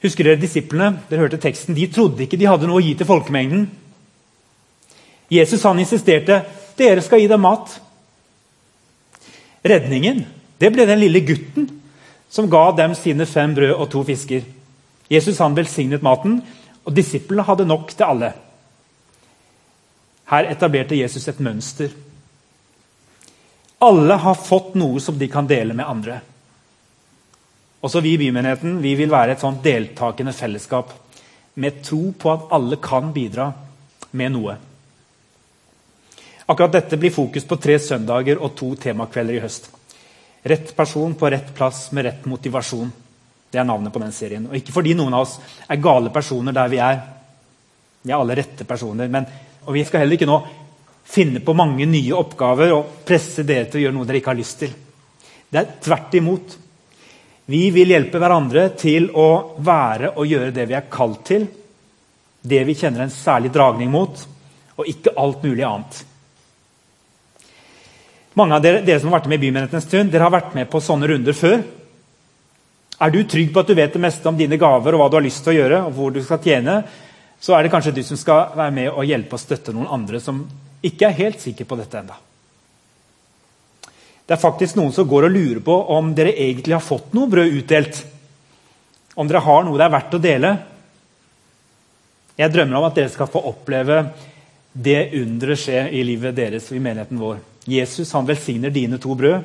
Husker 0.02 0.26
dere 0.26 0.40
disiplene? 0.40 0.98
Dere 1.08 1.24
hørte 1.26 1.40
teksten. 1.40 1.76
De 1.78 1.86
trodde 1.92 2.24
ikke 2.24 2.38
de 2.40 2.48
hadde 2.50 2.68
noe 2.68 2.80
å 2.80 2.84
gi 2.84 2.94
til 2.98 3.08
folkemengden. 3.08 3.68
Jesus 5.32 5.62
han 5.64 5.80
insisterte 5.80 6.42
dere 6.76 7.04
skal 7.04 7.22
gi 7.22 7.28
dem 7.30 7.44
mat. 7.44 7.76
Redningen 9.62 10.24
det 10.62 10.70
ble 10.70 10.86
den 10.86 11.00
lille 11.02 11.24
gutten 11.26 11.66
som 12.32 12.48
ga 12.50 12.68
dem 12.76 12.94
sine 12.94 13.26
fem 13.26 13.54
brød 13.54 13.74
og 13.74 13.88
to 13.90 14.02
fisker. 14.06 14.44
Jesus 15.10 15.40
han 15.42 15.56
velsignet 15.56 16.04
maten, 16.06 16.38
og 16.86 16.94
disiplene 16.96 17.44
hadde 17.44 17.66
nok 17.66 17.90
til 17.92 18.06
alle. 18.06 18.30
Her 20.30 20.48
etablerte 20.54 20.96
Jesus 20.96 21.26
et 21.28 21.42
mønster. 21.42 21.90
Alle 23.82 24.16
har 24.22 24.38
fått 24.38 24.76
noe 24.78 25.02
som 25.02 25.18
de 25.18 25.28
kan 25.28 25.50
dele 25.50 25.74
med 25.74 25.88
andre. 25.88 26.20
Også 27.82 28.00
vi 28.00 28.14
i 28.14 28.20
bymenigheten 28.20 28.78
vi 28.82 28.94
vil 28.98 29.10
være 29.10 29.34
et 29.34 29.42
sånt 29.42 29.62
deltakende 29.64 30.34
fellesskap 30.36 30.92
med 31.54 31.82
tro 31.84 32.12
på 32.18 32.30
at 32.32 32.52
alle 32.54 32.78
kan 32.82 33.10
bidra 33.12 33.50
med 34.16 34.32
noe. 34.32 34.56
Akkurat 36.46 36.72
dette 36.78 36.98
blir 37.00 37.14
fokus 37.14 37.44
på 37.48 37.58
tre 37.62 37.78
søndager 37.80 38.40
og 38.42 38.54
to 38.58 38.72
temakvelder 38.78 39.38
i 39.38 39.42
høst. 39.42 39.68
Rett 40.42 40.72
person 40.76 41.14
på 41.14 41.30
rett 41.30 41.52
plass 41.54 41.86
med 41.92 42.06
rett 42.06 42.24
motivasjon. 42.26 42.90
Det 43.52 43.60
er 43.60 43.68
navnet 43.68 43.92
på 43.92 44.00
den 44.02 44.14
serien. 44.14 44.48
Og 44.50 44.56
Ikke 44.58 44.74
fordi 44.74 44.94
noen 44.98 45.14
av 45.14 45.26
oss 45.26 45.36
er 45.68 45.82
gale 45.82 46.10
personer 46.10 46.54
der 46.56 46.70
vi 46.72 46.80
er. 46.82 46.98
Vi 48.02 48.10
er 48.10 48.18
alle 48.18 48.36
rette 48.36 48.66
personer. 48.66 49.08
Men, 49.08 49.26
og 49.66 49.74
Vi 49.74 49.84
skal 49.84 50.02
heller 50.02 50.18
ikke 50.18 50.30
nå 50.30 50.40
finne 51.04 51.42
på 51.44 51.54
mange 51.54 51.86
nye 51.86 52.14
oppgaver 52.16 52.72
og 52.72 53.04
presse 53.06 53.44
dere 53.46 53.68
til 53.68 53.80
å 53.80 53.84
gjøre 53.84 53.96
noe 53.98 54.08
dere 54.08 54.22
ikke 54.22 54.32
har 54.32 54.40
lyst 54.40 54.58
til. 54.62 54.72
Det 55.52 55.60
er 55.60 55.74
tvert 55.84 56.14
imot. 56.18 56.56
Vi 57.52 57.66
vil 57.74 57.90
hjelpe 57.92 58.20
hverandre 58.22 58.70
til 58.80 59.10
å 59.18 59.58
være 59.60 60.14
og 60.14 60.30
gjøre 60.30 60.54
det 60.56 60.64
vi 60.70 60.76
er 60.78 60.88
kalt 60.92 61.20
til. 61.28 61.44
Det 62.40 62.62
vi 62.64 62.76
kjenner 62.78 63.04
en 63.04 63.12
særlig 63.12 63.50
dragning 63.52 63.90
mot, 63.92 64.22
og 64.78 64.88
ikke 64.88 65.12
alt 65.20 65.44
mulig 65.44 65.66
annet. 65.68 65.98
Mange 68.40 68.56
av 68.56 68.64
dere, 68.64 68.80
dere 68.86 69.02
som 69.02 69.12
har 69.12 69.20
vært 69.20 69.28
med 69.28 69.36
i 69.36 69.44
Bymenigheten 69.44 69.82
en 69.82 69.84
stund, 69.84 70.14
dere 70.14 70.24
har 70.24 70.32
vært 70.32 70.56
med 70.56 70.70
på 70.72 70.80
sånne 70.80 71.12
runder 71.12 71.36
før. 71.36 71.60
Er 73.02 73.12
du 73.12 73.20
trygg 73.28 73.52
på 73.52 73.60
at 73.60 73.68
du 73.68 73.76
vet 73.76 73.92
det 73.92 74.00
meste 74.00 74.28
om 74.30 74.38
dine 74.38 74.56
gaver 74.56 74.96
og 74.96 75.02
hva 75.02 75.12
du 75.12 75.18
har 75.20 75.26
lyst 75.28 75.44
til 75.44 75.52
å 75.52 75.58
gjøre, 75.58 75.84
og 75.90 75.96
hvor 75.98 76.14
du 76.14 76.22
skal 76.24 76.40
tjene, 76.40 76.80
så 77.42 77.58
er 77.58 77.66
det 77.66 77.74
kanskje 77.74 77.96
du 77.98 78.04
som 78.06 78.16
skal 78.16 78.56
være 78.56 78.78
med 78.80 78.92
og 78.94 79.04
hjelpe 79.04 79.36
og 79.36 79.44
støtte 79.44 79.76
noen 79.76 79.92
andre 79.92 80.22
som 80.24 80.46
ikke 80.80 81.10
er 81.10 81.18
helt 81.20 81.42
sikre 81.42 81.68
på 81.68 81.76
dette 81.82 82.00
ennå. 82.00 82.16
Det 84.26 84.36
er 84.36 84.40
faktisk 84.40 84.78
noen 84.78 84.92
som 84.94 85.08
går 85.08 85.26
og 85.26 85.34
lurer 85.34 85.60
på 85.64 85.76
om 85.94 86.12
dere 86.14 86.34
egentlig 86.38 86.76
har 86.76 86.84
fått 86.84 87.14
noe 87.16 87.30
brød 87.30 87.56
utdelt. 87.58 88.02
Om 89.14 89.28
dere 89.28 89.42
har 89.44 89.64
noe 89.66 89.78
det 89.80 89.86
er 89.86 89.96
verdt 89.96 90.14
å 90.16 90.22
dele. 90.22 90.52
Jeg 92.38 92.52
drømmer 92.54 92.78
om 92.78 92.86
at 92.88 92.96
dere 92.96 93.12
skal 93.12 93.30
få 93.30 93.42
oppleve 93.50 93.98
det 94.72 95.10
underet 95.18 95.60
skje 95.60 95.84
i 95.92 96.00
livet 96.06 96.36
deres 96.36 96.70
og 96.70 96.78
i 96.78 96.82
menigheten 96.82 97.20
vår. 97.20 97.42
Jesus 97.68 98.12
han 98.16 98.26
velsigner 98.26 98.72
dine 98.72 98.98
to 98.98 99.14
brød, 99.14 99.44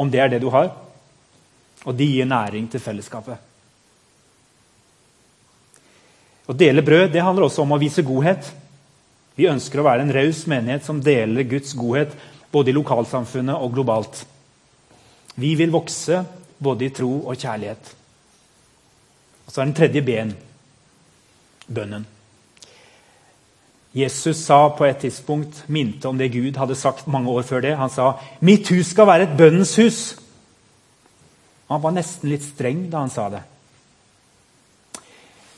om 0.00 0.10
det 0.10 0.22
er 0.22 0.32
det 0.32 0.40
du 0.42 0.48
har, 0.50 0.70
og 1.84 1.94
de 1.98 2.06
gir 2.08 2.26
næring 2.26 2.70
til 2.72 2.80
fellesskapet. 2.80 3.36
Å 6.48 6.56
dele 6.56 6.82
brød 6.82 7.12
det 7.12 7.22
handler 7.22 7.46
også 7.46 7.62
om 7.66 7.74
å 7.76 7.80
vise 7.80 8.02
godhet. 8.06 8.48
Vi 9.36 9.50
ønsker 9.50 9.80
å 9.80 9.86
være 9.86 10.06
en 10.06 10.14
raus 10.14 10.42
menighet 10.50 10.86
som 10.86 11.00
deler 11.04 11.46
Guds 11.48 11.76
godhet 11.76 12.16
både 12.52 12.70
i 12.70 12.76
lokalsamfunnet 12.76 13.56
og 13.56 13.74
globalt. 13.74 14.22
Vi 15.34 15.54
vil 15.56 15.72
vokse 15.72 16.22
både 16.62 16.86
i 16.86 16.94
tro 16.94 17.12
og 17.26 17.36
kjærlighet. 17.36 17.92
Og 19.46 19.52
så 19.52 19.60
er 19.60 19.64
den 19.64 19.76
tredje 19.76 20.02
ben 20.04 20.34
bønnen. 21.66 22.06
Jesus 23.92 24.40
sa 24.46 24.70
på 24.72 24.86
et 24.88 25.02
tidspunkt, 25.04 25.64
minte 25.68 26.08
om 26.08 26.18
det 26.18 26.30
Gud 26.32 26.56
hadde 26.56 26.76
sagt 26.80 27.06
mange 27.06 27.28
år 27.30 27.42
før 27.44 27.60
det. 27.60 27.76
Han 27.76 27.90
sa 27.90 28.12
'Mitt 28.40 28.68
hus 28.68 28.86
skal 28.86 29.06
være 29.06 29.22
et 29.22 29.36
bønnens 29.36 29.76
hus'. 29.78 30.18
Han 31.68 31.82
var 31.82 31.90
nesten 31.90 32.30
litt 32.30 32.42
streng 32.42 32.90
da 32.90 32.98
han 32.98 33.10
sa 33.10 33.28
det. 33.28 33.42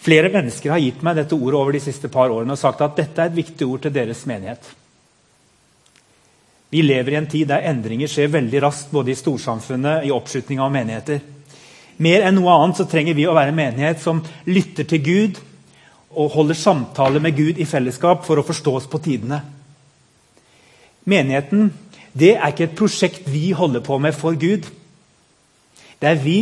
Flere 0.04 0.28
mennesker 0.28 0.70
har 0.70 0.78
gitt 0.78 1.02
meg 1.02 1.16
dette 1.16 1.34
ordet 1.34 1.60
over 1.60 1.72
de 1.72 1.80
siste 1.80 2.08
par 2.08 2.28
årene 2.28 2.52
og 2.52 2.58
sagt 2.58 2.80
at 2.80 2.96
dette 2.96 3.22
er 3.22 3.26
et 3.26 3.36
viktig 3.36 3.66
ord 3.66 3.80
til 3.80 3.94
deres 3.94 4.26
menighet. 4.26 4.60
Vi 6.74 6.82
lever 6.82 7.12
i 7.12 7.18
en 7.20 7.28
tid 7.30 7.46
der 7.46 7.62
endringer 7.70 8.10
skjer 8.10 8.32
veldig 8.34 8.60
raskt 8.64 8.88
både 8.90 9.12
i 9.12 9.14
storsamfunnet 9.14 10.08
i 10.08 10.10
oppslutning 10.10 10.58
av 10.58 10.72
menigheter. 10.74 11.20
Mer 12.02 12.24
enn 12.26 12.34
noe 12.34 12.50
annet 12.50 12.80
så 12.80 12.86
trenger 12.90 13.14
vi 13.14 13.28
å 13.30 13.34
være 13.36 13.52
en 13.52 13.60
menighet 13.60 14.00
som 14.02 14.24
lytter 14.50 14.88
til 14.90 15.04
Gud 15.06 15.38
og 16.10 16.32
holder 16.34 16.58
samtaler 16.58 17.22
med 17.22 17.38
Gud 17.38 17.62
i 17.62 17.68
fellesskap 17.70 18.26
for 18.26 18.42
å 18.42 18.46
forstå 18.48 18.74
oss 18.80 18.90
på 18.90 18.98
tidene. 19.04 19.38
Menigheten 21.06 21.70
det 22.10 22.32
er 22.34 22.50
ikke 22.50 22.66
et 22.66 22.76
prosjekt 22.82 23.30
vi 23.30 23.52
holder 23.54 23.86
på 23.86 24.00
med 24.02 24.18
for 24.18 24.34
Gud. 24.34 24.66
Det 26.02 26.10
er 26.10 26.22
vi 26.26 26.38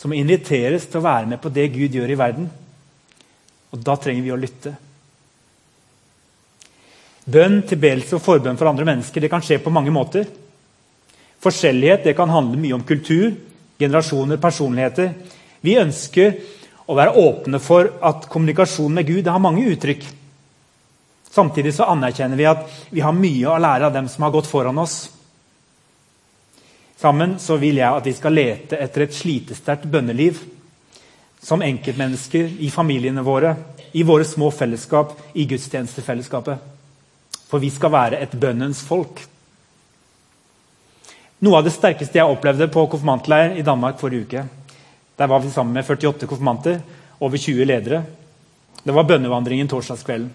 som 0.00 0.16
inviteres 0.16 0.88
til 0.88 1.02
å 1.02 1.08
være 1.10 1.34
med 1.34 1.44
på 1.44 1.52
det 1.52 1.68
Gud 1.76 2.00
gjør 2.00 2.16
i 2.16 2.22
verden. 2.24 2.48
Og 3.76 3.84
da 3.84 4.00
trenger 4.00 4.24
vi 4.24 4.32
å 4.32 4.40
lytte. 4.40 4.72
Bønn, 7.24 7.60
tilbedelse 7.68 8.16
og 8.16 8.24
forbønn 8.24 8.56
for 8.58 8.70
andre 8.70 8.86
mennesker 8.88 9.20
det 9.20 9.30
kan 9.32 9.44
skje 9.44 9.60
på 9.62 9.72
mange 9.72 9.92
måter. 9.92 10.24
Forskjellighet 11.40 12.04
det 12.04 12.16
kan 12.16 12.32
handle 12.32 12.60
mye 12.60 12.76
om 12.76 12.86
kultur, 12.86 13.32
generasjoner, 13.80 14.40
personligheter. 14.40 15.12
Vi 15.60 15.76
ønsker 15.80 16.34
å 16.90 16.96
være 16.96 17.16
åpne 17.20 17.60
for 17.62 17.92
at 18.04 18.26
kommunikasjon 18.32 18.92
med 18.96 19.08
Gud 19.08 19.28
har 19.28 19.42
mange 19.42 19.64
uttrykk. 19.72 20.04
Samtidig 21.30 21.76
så 21.76 21.86
anerkjenner 21.92 22.36
vi 22.36 22.48
at 22.50 22.64
vi 22.90 23.04
har 23.04 23.14
mye 23.14 23.48
å 23.48 23.60
lære 23.62 23.86
av 23.86 23.94
dem 23.94 24.08
som 24.10 24.26
har 24.26 24.34
gått 24.34 24.50
foran 24.50 24.80
oss. 24.82 25.04
Sammen 27.00 27.38
så 27.40 27.56
vil 27.56 27.78
jeg 27.80 27.88
at 27.88 28.08
vi 28.08 28.16
skal 28.16 28.34
lete 28.36 28.76
etter 28.76 29.06
et 29.06 29.14
slitesterkt 29.16 29.86
bønneliv 29.88 30.42
som 31.40 31.62
enkeltmennesker, 31.64 32.50
i 32.60 32.68
familiene 32.68 33.22
våre, 33.24 33.54
i 33.96 34.02
våre 34.04 34.26
små 34.28 34.50
fellesskap, 34.52 35.14
i 35.32 35.46
gudstjenestefellesskapet. 35.48 36.58
For 37.50 37.62
vi 37.62 37.70
skal 37.74 37.92
være 37.92 38.20
et 38.22 38.36
bønnens 38.38 38.84
folk. 38.86 39.24
Noe 41.40 41.58
av 41.58 41.66
det 41.66 41.72
sterkeste 41.74 42.20
jeg 42.20 42.30
opplevde 42.30 42.68
på 42.70 42.84
konfirmantleir 42.92 43.56
i 43.58 43.64
Danmark 43.66 43.98
forrige 44.00 44.26
uke. 44.28 44.44
Der 45.16 45.28
var 45.28 45.42
vi 45.42 45.50
sammen 45.50 45.74
med 45.74 45.84
48 45.88 46.28
konfirmanter, 46.28 46.80
over 47.20 47.36
20 47.36 47.64
ledere. 47.64 48.02
Det 48.82 48.94
var 48.96 49.04
bønnevandringen 49.04 49.68
torsdagskvelden. 49.68 50.30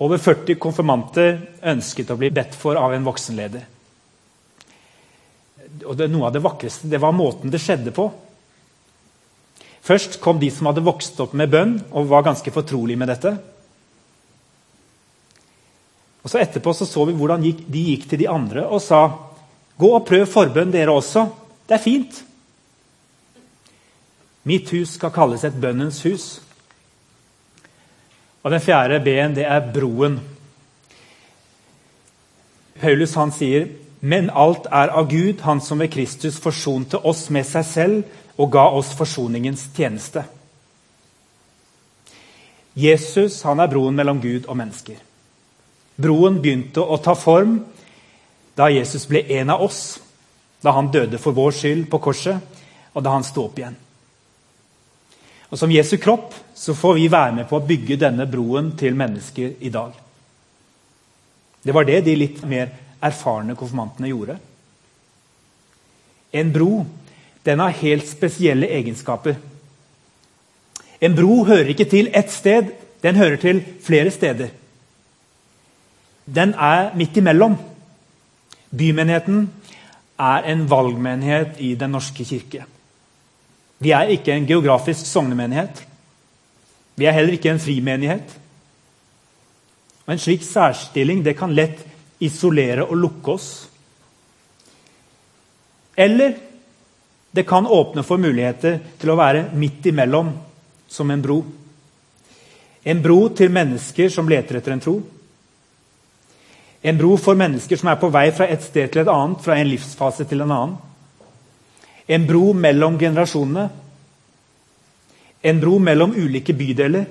Over 0.00 0.16
40 0.16 0.56
konfirmanter 0.56 1.34
ønsket 1.68 2.12
å 2.12 2.16
bli 2.16 2.30
bedt 2.32 2.54
for 2.56 2.78
av 2.80 2.94
en 2.96 3.04
voksenleder. 3.04 3.66
Og 5.84 5.96
det, 5.96 6.08
Noe 6.08 6.28
av 6.28 6.32
det 6.32 6.44
vakreste 6.44 6.88
det 6.88 7.00
var 7.02 7.12
måten 7.12 7.52
det 7.52 7.60
skjedde 7.60 7.92
på. 7.92 8.06
Først 9.84 10.16
kom 10.24 10.40
de 10.40 10.48
som 10.52 10.70
hadde 10.70 10.84
vokst 10.84 11.20
opp 11.20 11.34
med 11.36 11.52
bønn 11.52 11.76
og 11.90 12.08
var 12.08 12.24
ganske 12.24 12.52
fortrolig 12.52 12.96
med 13.00 13.12
dette. 13.12 13.34
Og 16.22 16.30
så 16.30 16.40
Etterpå 16.40 16.72
så, 16.76 16.86
så 16.86 17.04
vi 17.08 17.16
hvordan 17.16 17.42
de 17.44 17.84
gikk 17.84 18.08
til 18.10 18.20
de 18.20 18.28
andre 18.28 18.66
og 18.66 18.82
sa 18.84 19.06
Gå 19.80 19.88
og 19.96 20.04
prøv 20.04 20.26
forbønn, 20.28 20.72
dere 20.74 20.92
også. 20.92 21.22
Det 21.64 21.72
er 21.72 21.80
fint. 21.80 22.18
Mitt 24.44 24.68
hus 24.74 24.98
skal 24.98 25.12
kalles 25.14 25.44
et 25.48 25.56
bønnens 25.56 26.02
hus. 26.04 26.26
Og 28.44 28.52
den 28.52 28.60
fjerde 28.60 29.00
B-en, 29.04 29.36
det 29.36 29.46
er 29.48 29.70
broen. 29.72 30.18
Paulus 32.80 33.14
han 33.14 33.32
sier, 33.32 33.68
'Men 34.00 34.30
alt 34.30 34.66
er 34.72 34.88
av 34.88 35.08
Gud, 35.10 35.40
Han 35.40 35.60
som 35.60 35.78
ved 35.78 35.88
Kristus 35.88 36.38
forsonte 36.38 36.98
oss 37.04 37.30
med 37.30 37.44
seg 37.46 37.64
selv' 37.64 38.04
'og 38.38 38.52
ga 38.52 38.68
oss 38.68 38.94
forsoningens 38.94 39.68
tjeneste'. 39.76 40.24
Jesus 42.76 43.42
han 43.42 43.60
er 43.60 43.66
broen 43.66 43.94
mellom 43.94 44.20
Gud 44.20 44.46
og 44.46 44.56
mennesker. 44.56 44.94
Broen 46.00 46.40
begynte 46.42 46.82
å 46.82 46.98
ta 47.02 47.14
form 47.18 47.58
da 48.56 48.68
Jesus 48.72 49.06
ble 49.08 49.22
en 49.38 49.52
av 49.54 49.62
oss, 49.64 49.98
da 50.60 50.74
han 50.76 50.90
døde 50.92 51.20
for 51.20 51.36
vår 51.36 51.54
skyld 51.56 51.86
på 51.90 52.00
korset, 52.02 52.40
og 52.92 53.04
da 53.04 53.14
han 53.14 53.24
sto 53.24 53.46
opp 53.46 53.58
igjen. 53.60 53.76
Og 55.50 55.58
Som 55.58 55.72
Jesu 55.72 55.96
kropp 55.98 56.34
så 56.54 56.74
får 56.74 56.94
vi 56.94 57.08
være 57.10 57.34
med 57.40 57.48
på 57.48 57.58
å 57.58 57.66
bygge 57.66 57.98
denne 57.98 58.26
broen 58.30 58.72
til 58.78 58.94
mennesker 58.94 59.56
i 59.60 59.72
dag. 59.72 59.94
Det 61.62 61.74
var 61.74 61.84
det 61.84 62.00
de 62.06 62.14
litt 62.16 62.42
mer 62.48 62.70
erfarne 63.02 63.56
konfirmantene 63.58 64.10
gjorde. 64.12 64.36
En 66.30 66.52
bro 66.52 66.84
den 67.42 67.60
har 67.60 67.78
helt 67.80 68.08
spesielle 68.08 68.68
egenskaper. 68.68 69.38
En 71.00 71.16
bro 71.16 71.44
hører 71.48 71.72
ikke 71.72 71.88
til 71.88 72.10
ett 72.12 72.30
sted, 72.32 72.74
den 73.00 73.16
hører 73.16 73.40
til 73.40 73.62
flere 73.82 74.12
steder. 74.12 74.52
Den 76.26 76.54
er 76.54 76.94
midt 76.96 77.16
imellom. 77.16 77.56
Bymenigheten 78.70 79.48
er 80.20 80.50
en 80.52 80.66
valgmenighet 80.70 81.58
i 81.58 81.74
Den 81.74 81.90
norske 81.96 82.24
kirke. 82.24 82.64
Vi 83.80 83.90
er 83.96 84.12
ikke 84.12 84.32
en 84.32 84.46
geografisk 84.46 85.06
sognemenighet. 85.06 85.86
Vi 86.96 87.06
er 87.08 87.16
heller 87.16 87.32
ikke 87.32 87.50
en 87.50 87.62
frimenighet. 87.62 88.36
Og 90.06 90.12
En 90.12 90.18
slik 90.18 90.42
særstilling 90.42 91.24
det 91.24 91.36
kan 91.38 91.54
lett 91.54 91.86
isolere 92.20 92.84
og 92.84 92.96
lukke 92.96 93.32
oss. 93.32 93.48
Eller 95.96 96.34
det 97.30 97.46
kan 97.46 97.66
åpne 97.66 98.02
for 98.02 98.18
muligheter 98.18 98.78
til 98.98 99.12
å 99.12 99.16
være 99.16 99.48
midt 99.54 99.86
imellom, 99.86 100.32
som 100.88 101.10
en 101.10 101.22
bro. 101.22 101.38
En 102.84 103.02
bro 103.02 103.28
til 103.36 103.52
mennesker 103.54 104.10
som 104.10 104.28
leter 104.28 104.58
etter 104.58 104.74
en 104.74 104.82
tro. 104.82 104.96
En 106.82 106.96
bro 106.96 107.16
for 107.20 107.36
mennesker 107.36 107.76
som 107.76 107.90
er 107.92 107.98
på 108.00 108.08
vei 108.12 108.30
fra 108.32 108.46
et 108.48 108.62
sted 108.64 108.88
til 108.92 109.02
et 109.02 109.12
annet, 109.12 109.42
fra 109.44 109.58
en 109.60 109.68
livsfase 109.68 110.24
til 110.28 110.40
en 110.40 110.54
annen. 110.54 110.76
En 112.08 112.26
bro 112.26 112.54
mellom 112.56 112.96
generasjonene. 112.98 113.68
En 115.44 115.60
bro 115.60 115.78
mellom 115.78 116.16
ulike 116.16 116.56
bydeler. 116.56 117.04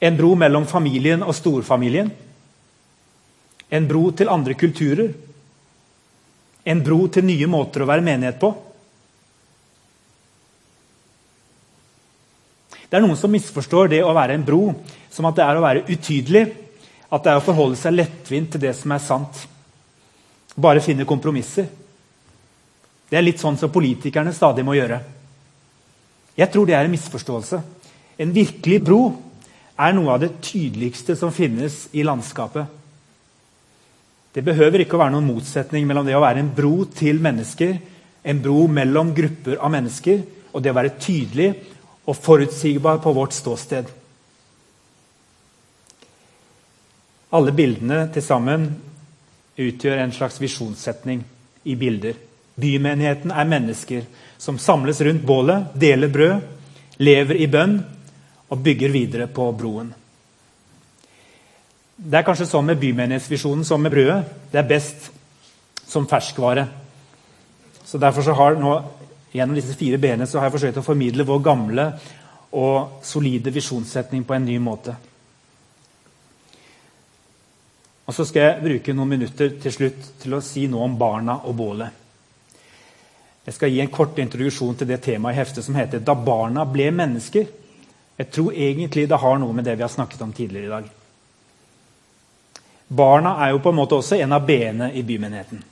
En 0.00 0.16
bro 0.16 0.34
mellom 0.36 0.68
familien 0.68 1.24
og 1.24 1.34
storfamilien. 1.36 2.12
En 3.70 3.88
bro 3.88 4.10
til 4.12 4.28
andre 4.28 4.54
kulturer. 4.54 5.12
En 6.64 6.84
bro 6.84 7.06
til 7.08 7.24
nye 7.24 7.48
måter 7.48 7.82
å 7.82 7.88
være 7.88 8.04
menighet 8.04 8.40
på. 8.40 8.52
Det 12.90 12.98
er 12.98 13.04
Noen 13.04 13.16
som 13.16 13.30
misforstår 13.32 13.92
det 13.92 14.00
å 14.02 14.12
være 14.12 14.34
en 14.36 14.44
bro 14.44 14.64
som 15.10 15.28
at 15.28 15.36
det 15.38 15.44
er 15.46 15.58
å 15.58 15.62
være 15.62 15.86
utydelig 15.88 16.44
at 17.10 17.24
det 17.24 17.32
er 17.32 17.40
å 17.40 17.44
forholde 17.44 17.78
seg 17.78 17.96
lettvint 17.96 18.52
til 18.54 18.62
det 18.62 18.72
som 18.78 18.92
er 18.94 19.02
sant. 19.02 19.42
Bare 20.54 20.82
finne 20.84 21.06
kompromisser. 21.08 21.66
Det 23.10 23.18
er 23.18 23.26
litt 23.26 23.42
sånn 23.42 23.58
som 23.58 23.72
politikerne 23.74 24.32
stadig 24.34 24.62
må 24.66 24.76
gjøre. 24.78 25.00
Jeg 26.38 26.52
tror 26.52 26.68
det 26.68 26.76
er 26.78 26.86
en 26.86 26.94
misforståelse. 26.94 27.58
En 28.22 28.34
virkelig 28.34 28.78
bro 28.86 29.00
er 29.80 29.96
noe 29.96 30.14
av 30.14 30.20
det 30.22 30.36
tydeligste 30.44 31.16
som 31.18 31.32
finnes 31.34 31.88
i 31.96 32.04
landskapet. 32.06 32.78
Det 34.30 34.44
behøver 34.46 34.84
ikke 34.84 34.94
å 34.94 35.02
være 35.02 35.16
noen 35.16 35.26
motsetning 35.26 35.88
mellom 35.88 36.06
det 36.06 36.14
å 36.14 36.22
være 36.22 36.44
en 36.44 36.52
bro 36.54 36.84
til 36.94 37.18
mennesker, 37.22 37.80
en 38.22 38.42
bro 38.44 38.68
mellom 38.70 39.10
grupper 39.16 39.58
av 39.58 39.72
mennesker, 39.74 40.22
og 40.54 40.62
det 40.62 40.70
å 40.70 40.76
være 40.76 40.98
tydelig 41.02 41.48
og 42.06 42.18
forutsigbar 42.18 43.00
på 43.02 43.14
vårt 43.16 43.34
ståsted. 43.34 43.88
Alle 47.30 47.52
bildene 47.54 48.08
til 48.10 48.24
sammen 48.26 48.66
utgjør 49.60 50.00
en 50.02 50.12
slags 50.14 50.40
visjonssetning 50.42 51.22
i 51.64 51.76
bilder. 51.78 52.16
Bymenigheten 52.60 53.30
er 53.30 53.48
mennesker 53.48 54.06
som 54.40 54.58
samles 54.58 55.00
rundt 55.04 55.26
bålet, 55.26 55.70
deler 55.80 56.10
brød, 56.12 56.40
lever 56.98 57.40
i 57.40 57.46
bønn 57.46 57.78
og 58.50 58.62
bygger 58.64 58.92
videre 58.92 59.26
på 59.30 59.46
broen. 59.56 59.92
Det 62.00 62.18
er 62.18 62.24
kanskje 62.24 62.48
sånn 62.48 62.66
med 62.66 62.80
bymenighetsvisjonen 62.80 63.64
som 63.68 63.82
med 63.82 63.92
brødet. 63.92 64.22
Det 64.50 64.58
er 64.58 64.68
best 64.68 65.10
som 65.86 66.08
ferskvare. 66.08 66.66
Så 67.84 67.98
Derfor 67.98 68.24
så 68.24 68.34
har 68.38 68.56
nå, 68.56 68.72
gjennom 69.32 69.58
disse 69.58 69.76
fire 69.78 69.98
benene 70.00 70.26
så 70.26 70.38
har 70.38 70.48
jeg 70.48 70.56
forsøkt 70.56 70.80
å 70.80 70.86
formidle 70.86 71.26
vår 71.28 71.42
gamle 71.44 71.86
og 72.56 73.04
solide 73.06 73.52
visjonssetning 73.54 74.24
på 74.26 74.34
en 74.34 74.48
ny 74.48 74.58
måte. 74.62 74.96
Og 78.10 78.14
Så 78.14 78.24
skal 78.26 78.42
jeg 78.42 78.62
bruke 78.64 78.92
noen 78.96 79.12
minutter 79.12 79.52
til 79.62 79.70
slutt 79.70 80.06
til 80.18 80.32
å 80.34 80.42
si 80.42 80.64
noe 80.66 80.82
om 80.88 80.96
barna 80.98 81.36
og 81.46 81.54
bålet. 81.54 81.98
Jeg 83.46 83.54
skal 83.54 83.70
gi 83.70 83.78
en 83.84 83.92
kort 83.94 84.18
introduksjon 84.18 84.80
til 84.80 84.88
det 84.90 84.98
temaet 85.04 85.36
i 85.36 85.38
heftet 85.38 85.64
som 85.64 85.78
heter 85.78 86.02
'Da 86.02 86.14
barna 86.14 86.64
ble 86.64 86.90
mennesker'. 86.90 87.46
Jeg 88.18 88.30
tror 88.30 88.52
egentlig 88.52 89.08
det 89.08 89.20
har 89.20 89.38
noe 89.38 89.52
med 89.52 89.64
det 89.64 89.76
vi 89.76 89.82
har 89.82 89.88
snakket 89.88 90.22
om 90.22 90.32
tidligere 90.32 90.66
i 90.66 90.68
dag. 90.68 90.90
Barna 92.88 93.46
er 93.46 93.50
jo 93.50 93.58
på 93.58 93.68
en 93.68 93.76
måte 93.76 93.94
også 93.94 94.20
en 94.20 94.32
av 94.32 94.46
b-ene 94.46 94.92
i 94.92 95.02
bymenigheten. 95.02 95.62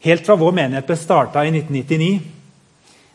Helt 0.00 0.26
fra 0.26 0.36
vår 0.36 0.52
menighet 0.52 0.86
ble 0.86 0.96
starta 0.96 1.44
i 1.44 1.50
1999, 1.50 2.20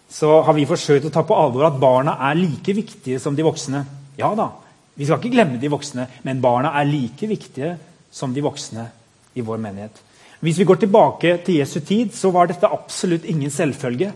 så 0.10 0.42
har 0.42 0.54
vi 0.54 0.66
forsøkt 0.66 1.06
å 1.06 1.10
ta 1.10 1.22
på 1.24 1.36
alvor 1.36 1.66
at 1.66 1.80
barna 1.80 2.18
er 2.20 2.34
like 2.34 2.74
viktige 2.74 3.20
som 3.20 3.36
de 3.36 3.44
voksne. 3.44 3.86
Ja 4.18 4.36
da, 4.36 4.50
vi 4.96 5.06
skal 5.06 5.20
ikke 5.20 5.34
glemme 5.36 5.60
de 5.60 5.72
voksne, 5.72 6.08
men 6.24 6.42
barna 6.44 6.72
er 6.80 6.88
like 6.88 7.28
viktige 7.28 7.76
som 8.12 8.34
de 8.34 8.44
voksne 8.44 8.88
i 9.36 9.44
vår 9.44 9.60
menighet. 9.60 9.98
Hvis 10.40 10.60
vi 10.60 10.68
går 10.68 10.80
tilbake 10.84 11.38
til 11.44 11.60
Jesu 11.60 11.80
tid, 11.80 12.14
så 12.16 12.32
var 12.32 12.48
dette 12.48 12.70
absolutt 12.70 13.26
ingen 13.28 13.52
selvfølge. 13.52 14.12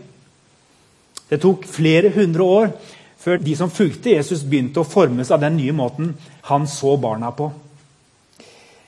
Det 1.30 1.40
tok 1.42 1.66
flere 1.68 2.12
hundre 2.14 2.42
år 2.42 2.72
før 3.20 3.40
de 3.42 3.54
som 3.56 3.72
fulgte 3.72 4.14
Jesus, 4.14 4.42
begynte 4.42 4.80
å 4.80 4.88
formes 4.88 5.30
av 5.30 5.42
den 5.42 5.58
nye 5.58 5.74
måten 5.76 6.14
han 6.48 6.64
så 6.70 6.94
barna 6.96 7.28
på. 7.36 7.50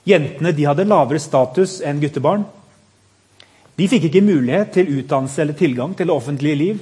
Jentene 0.09 0.55
de 0.57 0.65
hadde 0.67 0.89
lavere 0.89 1.21
status 1.23 1.81
enn 1.85 2.01
guttebarn. 2.03 2.47
De 3.77 3.89
fikk 3.89 4.09
ikke 4.09 4.25
mulighet 4.25 4.73
til 4.75 4.91
utdannelse 4.99 5.45
eller 5.45 5.59
tilgang 5.59 5.93
til 5.97 6.09
det 6.09 6.17
offentlige 6.17 6.59
liv. 6.59 6.81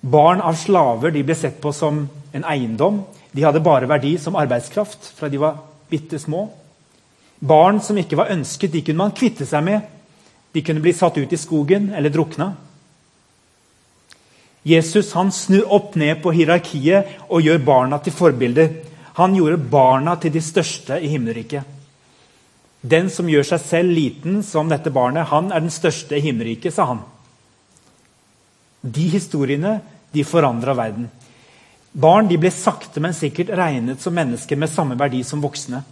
Barn 0.00 0.44
av 0.44 0.54
slaver 0.60 1.16
ble 1.16 1.34
sett 1.34 1.58
på 1.62 1.72
som 1.74 2.04
en 2.32 2.46
eiendom. 2.46 3.02
De 3.38 3.44
hadde 3.46 3.60
bare 3.62 3.86
verdi 3.86 4.16
som 4.18 4.34
arbeidskraft 4.34 5.12
fra 5.14 5.28
de 5.30 5.38
var 5.38 5.60
bitte 5.86 6.18
små. 6.18 6.48
Barn 7.38 7.76
som 7.78 7.98
ikke 8.00 8.16
var 8.18 8.32
ønsket, 8.34 8.72
de 8.72 8.80
kunne 8.82 8.98
man 8.98 9.12
kvitte 9.14 9.46
seg 9.46 9.62
med. 9.62 9.84
De 10.50 10.62
kunne 10.66 10.82
bli 10.82 10.90
satt 10.90 11.20
ut 11.20 11.32
i 11.32 11.38
skogen 11.38 11.92
eller 11.94 12.10
drukna. 12.10 12.48
Jesus 14.66 15.12
han 15.14 15.30
snur 15.30 15.70
opp 15.70 15.94
ned 15.94 16.18
på 16.24 16.32
hierarkiet 16.34 17.14
og 17.28 17.46
gjør 17.46 17.62
barna 17.62 18.00
til 18.02 18.16
forbilder. 18.16 18.72
Han 19.20 19.38
gjorde 19.38 19.60
barna 19.70 20.16
til 20.18 20.34
de 20.34 20.42
største 20.42 20.98
i 20.98 21.12
himmelriket. 21.14 21.62
Den 22.82 23.06
som 23.06 23.30
gjør 23.30 23.46
seg 23.52 23.62
selv 23.62 23.94
liten 23.94 24.42
som 24.42 24.66
dette 24.66 24.90
barnet, 24.90 25.30
han 25.30 25.54
er 25.54 25.62
den 25.62 25.70
største 25.70 26.18
i 26.18 26.24
himmelriket, 26.26 26.74
sa 26.74 26.90
han. 26.90 27.06
De 28.82 29.06
historiene 29.14 29.78
de 30.10 30.26
forandra 30.26 30.74
verden. 30.74 31.06
Barn 31.98 32.28
ble 32.30 32.50
sakte, 32.54 33.00
men 33.02 33.14
sikkert 33.16 33.50
regnet 33.58 34.00
som 34.00 34.14
mennesker 34.14 34.56
med 34.56 34.70
samme 34.70 34.94
verdi 34.98 35.24
som 35.26 35.42
voksne. 35.42 35.82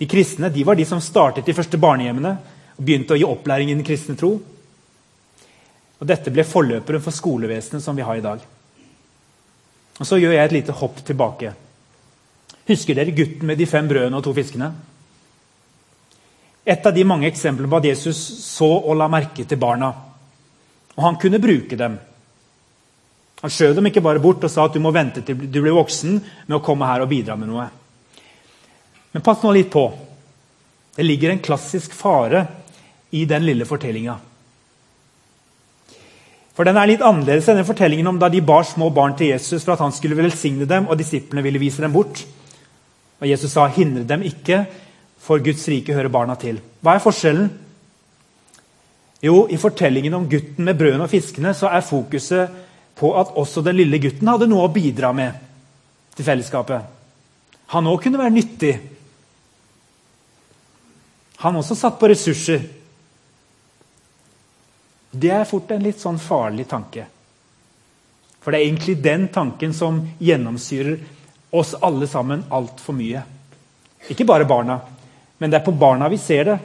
De 0.00 0.08
kristne 0.08 0.50
de 0.50 0.64
var 0.66 0.74
de 0.74 0.86
som 0.88 1.00
startet 1.00 1.46
de 1.46 1.54
første 1.54 1.78
barnehjemmene 1.78 2.32
og 2.74 2.82
begynte 2.82 3.14
å 3.14 3.20
gi 3.20 3.26
opplæring 3.28 3.70
i 3.70 3.76
den 3.76 3.86
kristne 3.86 4.16
tro. 4.18 4.32
Og 6.00 6.08
Dette 6.08 6.32
ble 6.32 6.42
forløperen 6.48 7.04
for 7.04 7.14
skolevesenet 7.14 7.84
som 7.84 7.94
vi 7.94 8.06
har 8.06 8.18
i 8.18 8.24
dag. 8.24 8.42
Og 10.00 10.06
Så 10.06 10.18
gjør 10.18 10.32
jeg 10.32 10.44
et 10.48 10.56
lite 10.56 10.74
hopp 10.80 11.04
tilbake. 11.04 11.52
Husker 12.66 12.96
dere 12.96 13.14
gutten 13.14 13.46
med 13.46 13.58
de 13.60 13.66
fem 13.68 13.86
brødene 13.86 14.16
og 14.16 14.24
to 14.24 14.34
fiskene? 14.34 14.72
Et 16.66 16.86
av 16.86 16.94
de 16.94 17.04
mange 17.04 17.28
eksemplene 17.28 17.70
på 17.70 17.78
at 17.78 17.90
Jesus 17.92 18.18
så 18.46 18.68
og 18.80 18.96
la 18.96 19.06
merke 19.12 19.44
til 19.44 19.60
barna. 19.60 19.92
Og 20.96 21.04
han 21.04 21.20
kunne 21.20 21.42
bruke 21.42 21.76
dem. 21.78 21.98
Han 23.40 23.52
skjøv 23.52 23.74
dem 23.76 23.88
ikke 23.88 24.02
bare 24.04 24.20
bort 24.20 24.44
og 24.44 24.52
sa 24.52 24.66
at 24.68 24.76
du 24.76 24.82
må 24.84 24.92
vente 24.92 25.22
til 25.24 25.38
du 25.46 25.60
blir 25.62 25.76
voksen 25.76 26.18
med 26.20 26.56
å 26.58 26.64
komme 26.64 26.88
her 26.88 27.04
og 27.04 27.10
bidra 27.12 27.36
med 27.40 27.48
noe. 27.48 27.68
Men 29.12 29.24
pass 29.24 29.42
nå 29.42 29.52
litt 29.54 29.70
på. 29.72 29.86
Det 30.96 31.06
ligger 31.06 31.32
en 31.32 31.42
klassisk 31.42 31.94
fare 31.96 32.44
i 33.16 33.24
den 33.26 33.46
lille 33.46 33.66
fortellinga. 33.66 34.18
For 36.54 36.68
Den 36.68 36.76
er 36.76 36.90
litt 36.90 37.02
annerledes 37.06 37.48
enn 37.48 37.56
den 37.56 37.68
fortellingen 37.68 38.10
om 38.10 38.18
da 38.20 38.28
de 38.28 38.42
bar 38.44 38.66
små 38.68 38.90
barn 38.92 39.14
til 39.16 39.30
Jesus 39.30 39.64
for 39.64 39.72
at 39.72 39.80
han 39.80 39.94
skulle 39.96 40.18
velsigne 40.18 40.66
dem, 40.68 40.90
og 40.90 40.98
disiplene 41.00 41.44
ville 41.46 41.62
vise 41.62 41.80
dem 41.80 41.94
bort. 41.94 42.20
Og 43.20 43.28
Jesus 43.28 43.52
sa, 43.52 43.66
'Hindre 43.66 44.04
dem 44.04 44.22
ikke, 44.22 44.66
for 45.18 45.38
Guds 45.38 45.68
rike 45.68 45.94
hører 45.94 46.08
barna 46.08 46.34
til'. 46.34 46.60
Hva 46.82 46.94
er 46.94 47.04
forskjellen? 47.04 47.50
Jo, 49.22 49.46
I 49.48 49.56
fortellingen 49.56 50.14
om 50.14 50.28
gutten 50.28 50.64
med 50.64 50.78
brødene 50.78 51.04
og 51.04 51.10
fiskene 51.10 51.54
så 51.54 51.68
er 51.68 51.80
fokuset 51.80 52.48
på 53.00 53.12
at 53.16 53.32
også 53.40 53.62
den 53.64 53.78
lille 53.80 53.98
gutten 54.02 54.28
hadde 54.28 54.48
noe 54.50 54.66
å 54.66 54.72
bidra 54.72 55.12
med 55.16 55.46
til 56.16 56.26
fellesskapet. 56.26 56.82
Han 57.72 57.88
òg 57.88 58.02
kunne 58.04 58.20
være 58.20 58.34
nyttig. 58.34 58.74
Han 61.40 61.56
også 61.56 61.78
satt 61.78 61.96
på 62.00 62.10
ressurser. 62.10 62.66
Det 65.10 65.30
er 65.32 65.48
fort 65.48 65.70
en 65.72 65.82
litt 65.82 66.02
sånn 66.02 66.20
farlig 66.20 66.66
tanke. 66.68 67.06
For 68.40 68.52
det 68.52 68.60
er 68.60 68.68
egentlig 68.68 68.96
den 69.04 69.28
tanken 69.32 69.72
som 69.76 70.02
gjennomsyrer 70.20 71.00
oss 71.56 71.74
alle 71.80 72.08
sammen 72.08 72.44
altfor 72.52 72.96
mye. 72.96 73.22
Ikke 74.12 74.26
bare 74.28 74.48
barna, 74.48 74.78
men 75.38 75.50
det 75.50 75.60
er 75.60 75.66
på 75.66 75.76
barna 75.76 76.08
vi 76.12 76.18
ser 76.20 76.44
det. 76.48 76.58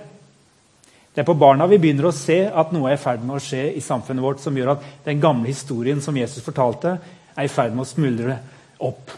Det 1.15 1.23
er 1.23 1.27
på 1.29 1.37
barna 1.39 1.63
vi 1.71 1.77
begynner 1.79 2.09
å 2.09 2.15
se 2.15 2.41
at 2.43 2.73
noe 2.75 2.89
er 2.91 2.97
i 2.97 2.99
ferd 2.99 3.21
med 3.23 3.37
å 3.37 3.43
skje 3.43 3.69
i 3.79 3.83
samfunnet 3.83 4.23
vårt 4.23 4.41
som 4.43 4.57
gjør 4.57 4.73
at 4.73 4.87
den 5.05 5.21
gamle 5.23 5.47
historien 5.47 6.01
som 6.03 6.17
Jesus 6.19 6.43
fortalte, 6.43 6.97
er 7.35 7.47
i 7.47 7.51
ferd 7.51 7.71
med 7.71 7.85
å 7.85 7.87
smuldre 7.87 8.35
opp. 8.83 9.13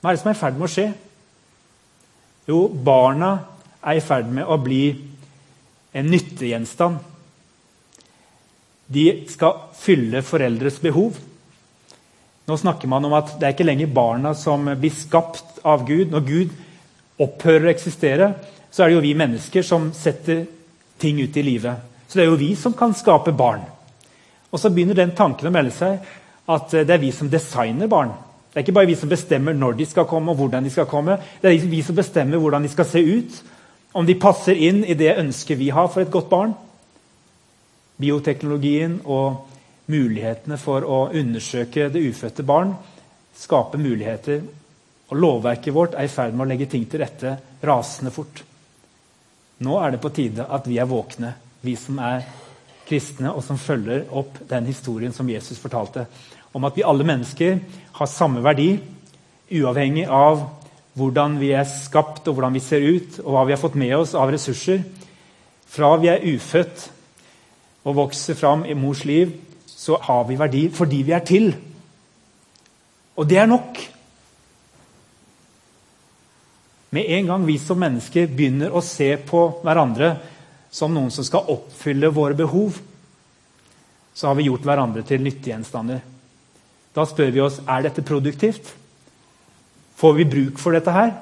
Hva 0.00 0.10
er 0.10 0.18
det 0.18 0.20
som 0.20 0.28
er 0.28 0.36
i 0.36 0.40
ferd 0.42 0.58
med 0.58 0.66
å 0.66 0.74
skje? 0.74 0.84
Jo, 2.50 2.58
barna 2.68 3.30
er 3.80 3.96
i 3.96 4.04
ferd 4.04 4.28
med 4.36 4.52
å 4.52 4.60
bli 4.60 4.84
en 5.96 6.12
nyttegjenstand. 6.12 7.00
De 8.92 9.06
skal 9.32 9.64
fylle 9.80 10.20
foreldres 10.26 10.76
behov. 10.82 11.16
Nå 12.50 12.60
snakker 12.60 12.90
man 12.90 13.08
om 13.08 13.16
at 13.16 13.38
det 13.38 13.48
er 13.48 13.56
ikke 13.56 13.68
lenger 13.68 13.92
barna 13.96 14.36
som 14.36 14.68
blir 14.76 14.92
skapt 14.92 15.60
av 15.64 15.88
Gud. 15.88 16.10
Når 16.12 16.28
Gud 16.28 16.56
opphører 17.22 17.70
å 17.70 17.72
eksistere, 17.72 18.32
så 18.68 18.82
er 18.82 18.90
det 18.90 18.98
jo 18.98 19.04
vi 19.08 19.16
mennesker 19.16 19.64
som 19.64 19.88
setter 19.96 20.44
ting 21.00 21.20
ut 21.20 21.36
i 21.36 21.44
livet. 21.44 21.86
Så 22.08 22.18
det 22.18 22.24
er 22.24 22.32
jo 22.32 22.40
vi 22.40 22.54
som 22.58 22.74
kan 22.76 22.94
skape 22.96 23.32
barn. 23.36 23.62
Og 24.50 24.60
så 24.60 24.70
begynner 24.70 24.98
den 24.98 25.14
tanken 25.16 25.48
å 25.48 25.54
melde 25.54 25.74
seg 25.74 26.00
at 26.50 26.74
eh, 26.74 26.86
det 26.86 26.96
er 26.96 27.02
vi 27.02 27.12
som 27.14 27.30
designer 27.30 27.90
barn. 27.90 28.12
Det 28.50 28.58
er 28.58 28.66
ikke 28.66 28.74
bare 28.80 28.90
vi 28.90 28.98
som 28.98 29.10
bestemmer 29.10 29.54
når 29.54 29.76
de 29.78 29.86
skal 29.86 30.08
komme 30.10 30.32
og 30.32 30.40
hvordan 30.40 30.66
de 30.66 30.72
skal 30.74 30.88
komme. 30.90 31.20
Det 31.40 31.52
er 31.52 31.68
vi 31.70 31.84
som 31.86 31.94
bestemmer 31.94 32.42
hvordan 32.42 32.66
de 32.66 32.72
skal 32.72 32.88
se 32.88 33.02
ut. 33.04 33.36
Om 33.94 34.06
de 34.06 34.18
passer 34.18 34.58
inn 34.58 34.82
i 34.82 34.96
det 34.98 35.14
ønsket 35.18 35.58
vi 35.58 35.70
har 35.74 35.86
for 35.90 36.02
et 36.02 36.10
godt 36.10 36.28
barn. 36.30 36.56
Bioteknologien 38.00 39.00
og 39.04 39.46
mulighetene 39.90 40.58
for 40.58 40.86
å 40.86 41.04
undersøke 41.14 41.88
det 41.94 42.02
ufødte 42.10 42.46
barn 42.46 42.74
skaper 43.38 43.78
muligheter. 43.82 44.42
Og 45.10 45.18
lovverket 45.18 45.74
vårt 45.74 45.94
er 45.98 46.06
i 46.06 46.12
ferd 46.12 46.34
med 46.34 46.46
å 46.46 46.50
legge 46.50 46.70
ting 46.70 46.86
til 46.90 47.02
rette 47.04 47.36
rasende 47.66 48.14
fort. 48.14 48.42
Nå 49.60 49.76
er 49.80 49.92
det 49.92 50.00
på 50.00 50.12
tide 50.16 50.46
at 50.48 50.68
vi 50.68 50.78
er 50.80 50.88
våkne, 50.88 51.34
vi 51.60 51.74
som 51.76 51.98
er 52.00 52.24
kristne, 52.88 53.32
og 53.34 53.44
som 53.44 53.60
følger 53.60 54.06
opp 54.16 54.40
den 54.48 54.66
historien 54.70 55.12
som 55.12 55.28
Jesus 55.28 55.60
fortalte. 55.60 56.06
Om 56.56 56.64
at 56.66 56.78
vi 56.78 56.86
alle 56.86 57.04
mennesker 57.06 57.60
har 57.98 58.10
samme 58.10 58.42
verdi, 58.42 58.72
uavhengig 59.50 60.06
av 60.06 60.46
hvordan 60.98 61.36
vi 61.40 61.52
er 61.54 61.68
skapt, 61.68 62.26
og 62.26 62.34
hvordan 62.34 62.56
vi 62.56 62.62
ser 62.64 62.82
ut, 62.82 63.20
og 63.22 63.34
hva 63.34 63.44
vi 63.46 63.54
har 63.54 63.60
fått 63.60 63.78
med 63.78 63.94
oss 63.98 64.16
av 64.18 64.32
ressurser. 64.32 64.82
Fra 65.70 65.92
vi 66.00 66.10
er 66.10 66.24
ufødt 66.26 66.88
og 67.84 67.96
vokser 68.00 68.38
fram 68.38 68.64
i 68.66 68.74
mors 68.74 69.04
liv, 69.04 69.36
så 69.66 70.00
har 70.02 70.26
vi 70.28 70.38
verdi 70.40 70.66
fordi 70.74 71.04
vi 71.06 71.14
er 71.16 71.24
til. 71.26 71.52
Og 73.16 73.28
det 73.28 73.38
er 73.38 73.48
nok. 73.50 73.78
Med 76.90 77.06
en 77.06 77.26
gang 77.26 77.46
vi 77.46 77.58
som 77.58 77.78
mennesker 77.78 78.26
begynner 78.26 78.72
å 78.74 78.82
se 78.82 79.12
på 79.26 79.44
hverandre 79.62 80.16
som 80.74 80.90
noen 80.94 81.10
som 81.14 81.26
skal 81.26 81.46
oppfylle 81.50 82.10
våre 82.14 82.34
behov, 82.38 82.78
så 84.14 84.26
har 84.26 84.34
vi 84.38 84.48
gjort 84.48 84.66
hverandre 84.66 85.04
til 85.06 85.22
nyttegjenstander. 85.22 86.02
Da 86.94 87.06
spør 87.06 87.30
vi 87.30 87.42
oss 87.44 87.60
er 87.62 87.86
dette 87.86 88.02
produktivt. 88.06 88.74
Får 90.00 90.18
vi 90.18 90.26
bruk 90.26 90.58
for 90.58 90.74
dette 90.74 90.94
her 90.94 91.14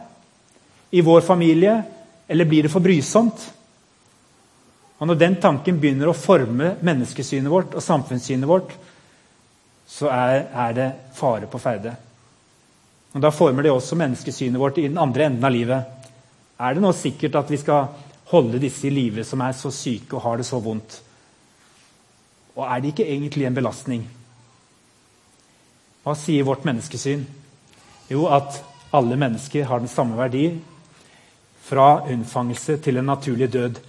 i 0.90 1.04
vår 1.04 1.20
familie, 1.26 1.82
eller 2.28 2.48
blir 2.48 2.64
det 2.64 2.72
for 2.72 2.84
brysomt? 2.84 3.44
Og 4.98 5.06
Når 5.06 5.20
den 5.20 5.36
tanken 5.40 5.78
begynner 5.80 6.10
å 6.10 6.16
forme 6.16 6.74
menneskesynet 6.80 7.52
vårt 7.52 7.76
og 7.76 7.84
samfunnssynet 7.84 8.48
vårt, 8.48 8.72
så 9.88 10.08
er, 10.12 10.48
er 10.48 10.72
det 10.76 10.88
fare 11.16 11.48
på 11.48 11.60
ferde. 11.60 11.92
Og 13.14 13.20
Da 13.20 13.30
former 13.30 13.62
det 13.62 13.72
også 13.72 13.96
menneskesynet 13.96 14.60
vårt 14.60 14.78
i 14.78 14.88
den 14.88 14.98
andre 14.98 15.26
enden 15.26 15.44
av 15.44 15.52
livet. 15.52 15.84
Er 16.60 16.74
det 16.74 16.82
nå 16.82 16.92
sikkert 16.92 17.38
at 17.38 17.50
vi 17.50 17.56
skal 17.56 17.88
holde 18.28 18.60
disse 18.60 18.88
i 18.88 18.92
live 18.92 19.24
som 19.24 19.40
er 19.40 19.54
så 19.56 19.70
syke 19.72 20.16
og 20.16 20.24
har 20.26 20.36
det 20.36 20.46
så 20.46 20.60
vondt? 20.60 21.00
Og 22.58 22.64
er 22.66 22.80
det 22.80 22.92
ikke 22.92 23.06
egentlig 23.08 23.46
en 23.46 23.54
belastning? 23.56 24.02
Hva 26.02 26.16
sier 26.18 26.44
vårt 26.44 26.66
menneskesyn? 26.66 27.24
Jo, 28.10 28.26
at 28.26 28.60
alle 28.92 29.16
mennesker 29.20 29.64
har 29.68 29.80
den 29.80 29.88
samme 29.92 30.18
verdi. 30.18 30.50
Fra 31.68 32.02
unnfangelse 32.08 32.78
til 32.82 32.96
en 32.96 33.10
naturlig 33.12 33.52
død. 33.52 33.80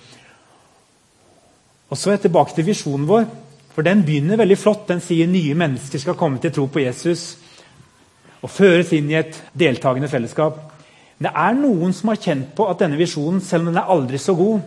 Og 1.90 1.98
Så 1.98 2.10
er 2.10 2.14
jeg 2.20 2.28
tilbake 2.28 2.56
til 2.56 2.66
visjonen 2.66 3.08
vår. 3.08 3.26
For 3.74 3.82
Den 3.82 4.04
begynner 4.06 4.38
veldig 4.38 4.58
flott. 4.58 4.88
Den 4.88 5.02
sier 5.02 5.28
nye 5.28 5.56
mennesker 5.56 6.00
skal 6.00 6.16
komme 6.20 6.40
til 6.40 6.52
tro 6.52 6.68
på 6.68 6.84
Jesus 6.84 7.38
og 8.40 8.52
føres 8.52 8.92
inn 8.96 9.10
i 9.12 9.18
et 9.20 9.36
deltakende 9.58 10.10
fellesskap. 10.12 10.60
Men 11.18 11.28
det 11.28 11.36
er 11.36 11.58
noen 11.60 11.96
som 11.96 12.14
har 12.14 12.22
kjent 12.24 12.54
på 12.56 12.68
at 12.72 12.80
denne 12.80 13.00
visjonen, 13.00 13.42
selv 13.44 13.66
om 13.66 13.74
den 13.74 13.82
er 13.82 13.92
aldri 13.92 14.20
så 14.22 14.36
god, 14.40 14.62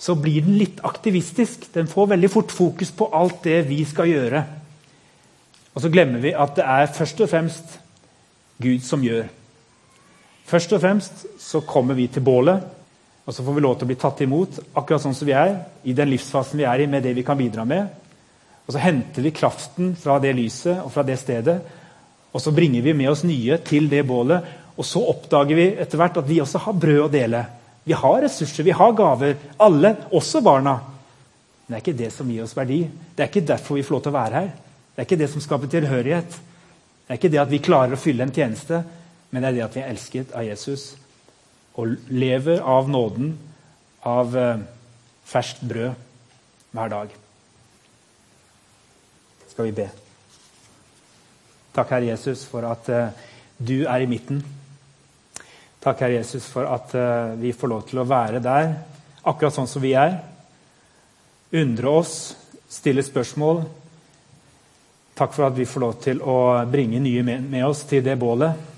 så 0.00 0.14
blir 0.16 0.44
den 0.46 0.56
litt 0.60 0.78
aktivistisk. 0.86 1.66
Den 1.74 1.90
får 1.90 2.14
veldig 2.14 2.30
fort 2.32 2.54
fokus 2.54 2.92
på 2.96 3.10
alt 3.16 3.42
det 3.44 3.64
vi 3.68 3.82
skal 3.84 4.08
gjøre. 4.08 4.44
Og 5.74 5.82
så 5.82 5.90
glemmer 5.92 6.22
vi 6.22 6.32
at 6.32 6.54
det 6.56 6.66
er 6.66 6.94
først 6.94 7.20
og 7.20 7.30
fremst 7.30 7.76
Gud 8.62 8.84
som 8.86 9.02
gjør. 9.04 9.26
Først 10.50 10.72
og 10.74 10.80
fremst 10.82 11.26
så 11.38 11.60
kommer 11.66 11.98
vi 11.98 12.08
til 12.10 12.24
bålet, 12.26 12.62
og 13.26 13.34
så 13.34 13.44
får 13.44 13.54
vi 13.54 13.62
lov 13.62 13.76
til 13.78 13.86
å 13.86 13.90
bli 13.90 13.98
tatt 14.00 14.22
imot 14.24 14.56
akkurat 14.74 15.02
sånn 15.04 15.14
som 15.14 15.28
vi 15.28 15.34
er, 15.36 15.52
i 15.86 15.94
den 15.94 16.10
livsfasen 16.10 16.58
vi 16.58 16.66
er 16.66 16.82
i, 16.82 16.88
med 16.90 17.04
det 17.04 17.12
vi 17.14 17.26
kan 17.26 17.38
bidra 17.38 17.66
med. 17.68 17.90
Og 18.66 18.74
så 18.74 18.82
henter 18.82 19.22
vi 19.22 19.34
kraften 19.34 19.92
fra 19.98 20.18
det 20.22 20.32
lyset 20.38 20.80
og 20.82 20.90
fra 20.94 21.04
det 21.06 21.18
stedet 21.20 21.58
og 22.30 22.42
så 22.42 22.52
bringer 22.54 22.82
vi 22.84 22.94
med 22.94 23.10
oss 23.10 23.24
nye 23.26 23.58
til 23.66 23.88
det 23.90 24.04
bålet. 24.06 24.46
Og 24.78 24.86
så 24.86 25.02
oppdager 25.10 25.58
vi 25.58 25.66
etter 25.82 25.98
hvert 26.00 26.20
at 26.20 26.28
vi 26.28 26.38
også 26.42 26.62
har 26.66 26.78
brød 26.78 27.00
å 27.04 27.10
dele. 27.12 27.42
Vi 27.84 27.96
har 27.96 28.20
ressurser, 28.22 28.64
vi 28.66 28.76
har 28.76 28.94
gaver. 28.96 29.34
Alle, 29.58 29.96
også 30.14 30.42
barna. 30.44 30.76
Men 31.66 31.74
det 31.74 31.78
er 31.78 31.84
ikke 31.84 31.98
det 31.98 32.12
som 32.14 32.30
gir 32.30 32.44
oss 32.44 32.56
verdi. 32.56 32.84
Det 32.86 33.24
er 33.24 33.32
ikke 33.32 33.48
derfor 33.50 33.78
vi 33.78 33.84
får 33.86 33.96
lov 33.96 34.04
til 34.06 34.12
å 34.12 34.18
være 34.18 34.38
her. 34.38 34.52
Det 34.94 35.02
er 35.02 35.08
ikke 35.08 35.20
det 35.20 35.30
som 35.32 35.42
skaper 35.42 35.72
tilhørighet. 35.72 36.38
Det 37.10 37.14
er 37.14 37.18
ikke 37.18 37.32
det 37.34 37.42
at 37.42 37.50
vi 37.50 37.62
klarer 37.66 37.96
å 37.96 38.00
fylle 38.00 38.26
en 38.26 38.34
tjeneste, 38.34 38.82
men 39.30 39.42
det 39.42 39.50
er 39.50 39.56
det 39.56 39.64
at 39.66 39.78
vi 39.78 39.82
er 39.82 39.90
elsket 39.90 40.34
av 40.36 40.46
Jesus 40.46 40.92
og 41.78 41.96
lever 42.10 42.60
av 42.66 42.90
nåden, 42.90 43.32
av 44.06 44.36
eh, 44.36 44.62
ferskt 45.30 45.62
brød 45.66 45.94
hver 46.74 46.92
dag. 46.92 47.16
Skal 49.50 49.70
vi 49.70 49.76
be? 49.80 49.88
Takk, 51.74 51.90
Herre 51.94 52.10
Jesus, 52.10 52.44
for 52.50 52.66
at 52.66 52.88
uh, 52.90 53.12
du 53.58 53.84
er 53.84 54.02
i 54.02 54.08
midten. 54.10 54.40
Takk, 55.80 56.02
Herre 56.02 56.18
Jesus, 56.18 56.48
for 56.50 56.66
at 56.66 56.94
uh, 56.98 57.36
vi 57.38 57.52
får 57.54 57.70
lov 57.70 57.84
til 57.88 58.02
å 58.02 58.08
være 58.08 58.42
der, 58.42 58.72
akkurat 59.22 59.54
sånn 59.54 59.70
som 59.70 59.84
vi 59.84 59.94
er. 59.98 60.18
Undre 61.60 61.94
oss, 62.00 62.16
stille 62.70 63.04
spørsmål. 63.06 63.62
Takk 65.18 65.34
for 65.36 65.46
at 65.50 65.56
vi 65.56 65.68
får 65.68 65.82
lov 65.84 65.96
til 66.02 66.22
å 66.22 66.36
bringe 66.70 67.00
nye 67.02 67.22
med 67.26 67.64
oss 67.66 67.84
til 67.90 68.02
det 68.06 68.16
bålet. 68.18 68.68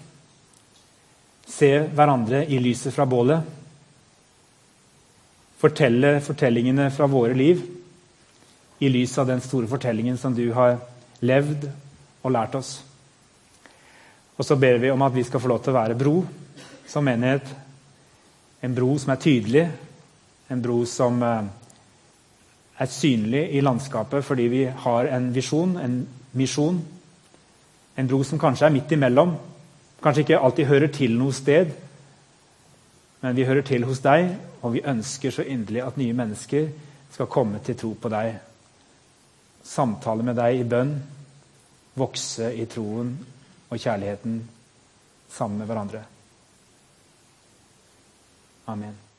Se 1.46 1.68
hverandre 1.92 2.44
i 2.48 2.58
lyset 2.62 2.94
fra 2.94 3.06
bålet. 3.06 3.44
Fortelle 5.62 6.16
fortellingene 6.24 6.88
fra 6.90 7.06
våre 7.06 7.36
liv 7.38 7.60
i 8.82 8.88
lys 8.90 9.14
av 9.22 9.28
den 9.30 9.40
store 9.44 9.70
fortellingen 9.70 10.18
som 10.18 10.34
du 10.34 10.48
har 10.56 10.80
levd 11.22 11.68
og 12.22 12.32
lært 12.34 12.54
oss. 12.58 12.76
Og 14.38 14.46
så 14.46 14.56
ber 14.56 14.78
vi 14.82 14.90
om 14.90 15.02
at 15.02 15.14
vi 15.14 15.24
skal 15.26 15.40
få 15.42 15.50
lov 15.50 15.62
til 15.62 15.74
å 15.74 15.78
være 15.78 15.98
bro 15.98 16.14
som 16.88 17.04
menighet. 17.06 17.46
En 18.62 18.74
bro 18.74 18.94
som 18.98 19.12
er 19.12 19.20
tydelig, 19.22 19.66
en 20.50 20.62
bro 20.62 20.82
som 20.88 21.22
eh, 21.22 21.50
er 22.82 22.90
synlig 22.90 23.44
i 23.56 23.62
landskapet 23.62 24.24
fordi 24.24 24.48
vi 24.52 24.64
har 24.84 25.10
en 25.14 25.30
visjon, 25.34 25.76
en 25.78 26.02
misjon. 26.38 26.80
En 27.96 28.08
bro 28.08 28.22
som 28.24 28.40
kanskje 28.40 28.68
er 28.68 28.74
midt 28.74 28.92
imellom. 28.96 29.34
Kanskje 30.02 30.24
ikke 30.24 30.40
alltid 30.40 30.66
hører 30.66 30.90
til 30.90 31.14
noe 31.18 31.34
sted, 31.36 31.70
men 33.22 33.36
vi 33.36 33.44
hører 33.46 33.62
til 33.62 33.84
hos 33.86 34.00
deg, 34.02 34.32
og 34.62 34.72
vi 34.74 34.82
ønsker 34.82 35.30
så 35.30 35.44
inderlig 35.46 35.84
at 35.84 35.98
nye 36.00 36.16
mennesker 36.16 36.70
skal 37.12 37.28
komme 37.30 37.60
til 37.62 37.76
tro 37.78 37.92
på 37.94 38.10
deg. 38.10 38.32
Samtale 39.62 40.26
med 40.26 40.34
deg 40.40 40.58
i 40.58 40.66
bønn, 40.66 40.96
vokse 41.98 42.52
i 42.56 42.66
troen 42.70 43.14
og 43.68 43.78
kjærligheten 43.78 44.40
sammen 45.32 45.58
med 45.58 45.66
hverandre. 45.66 46.04
Amen. 48.66 49.11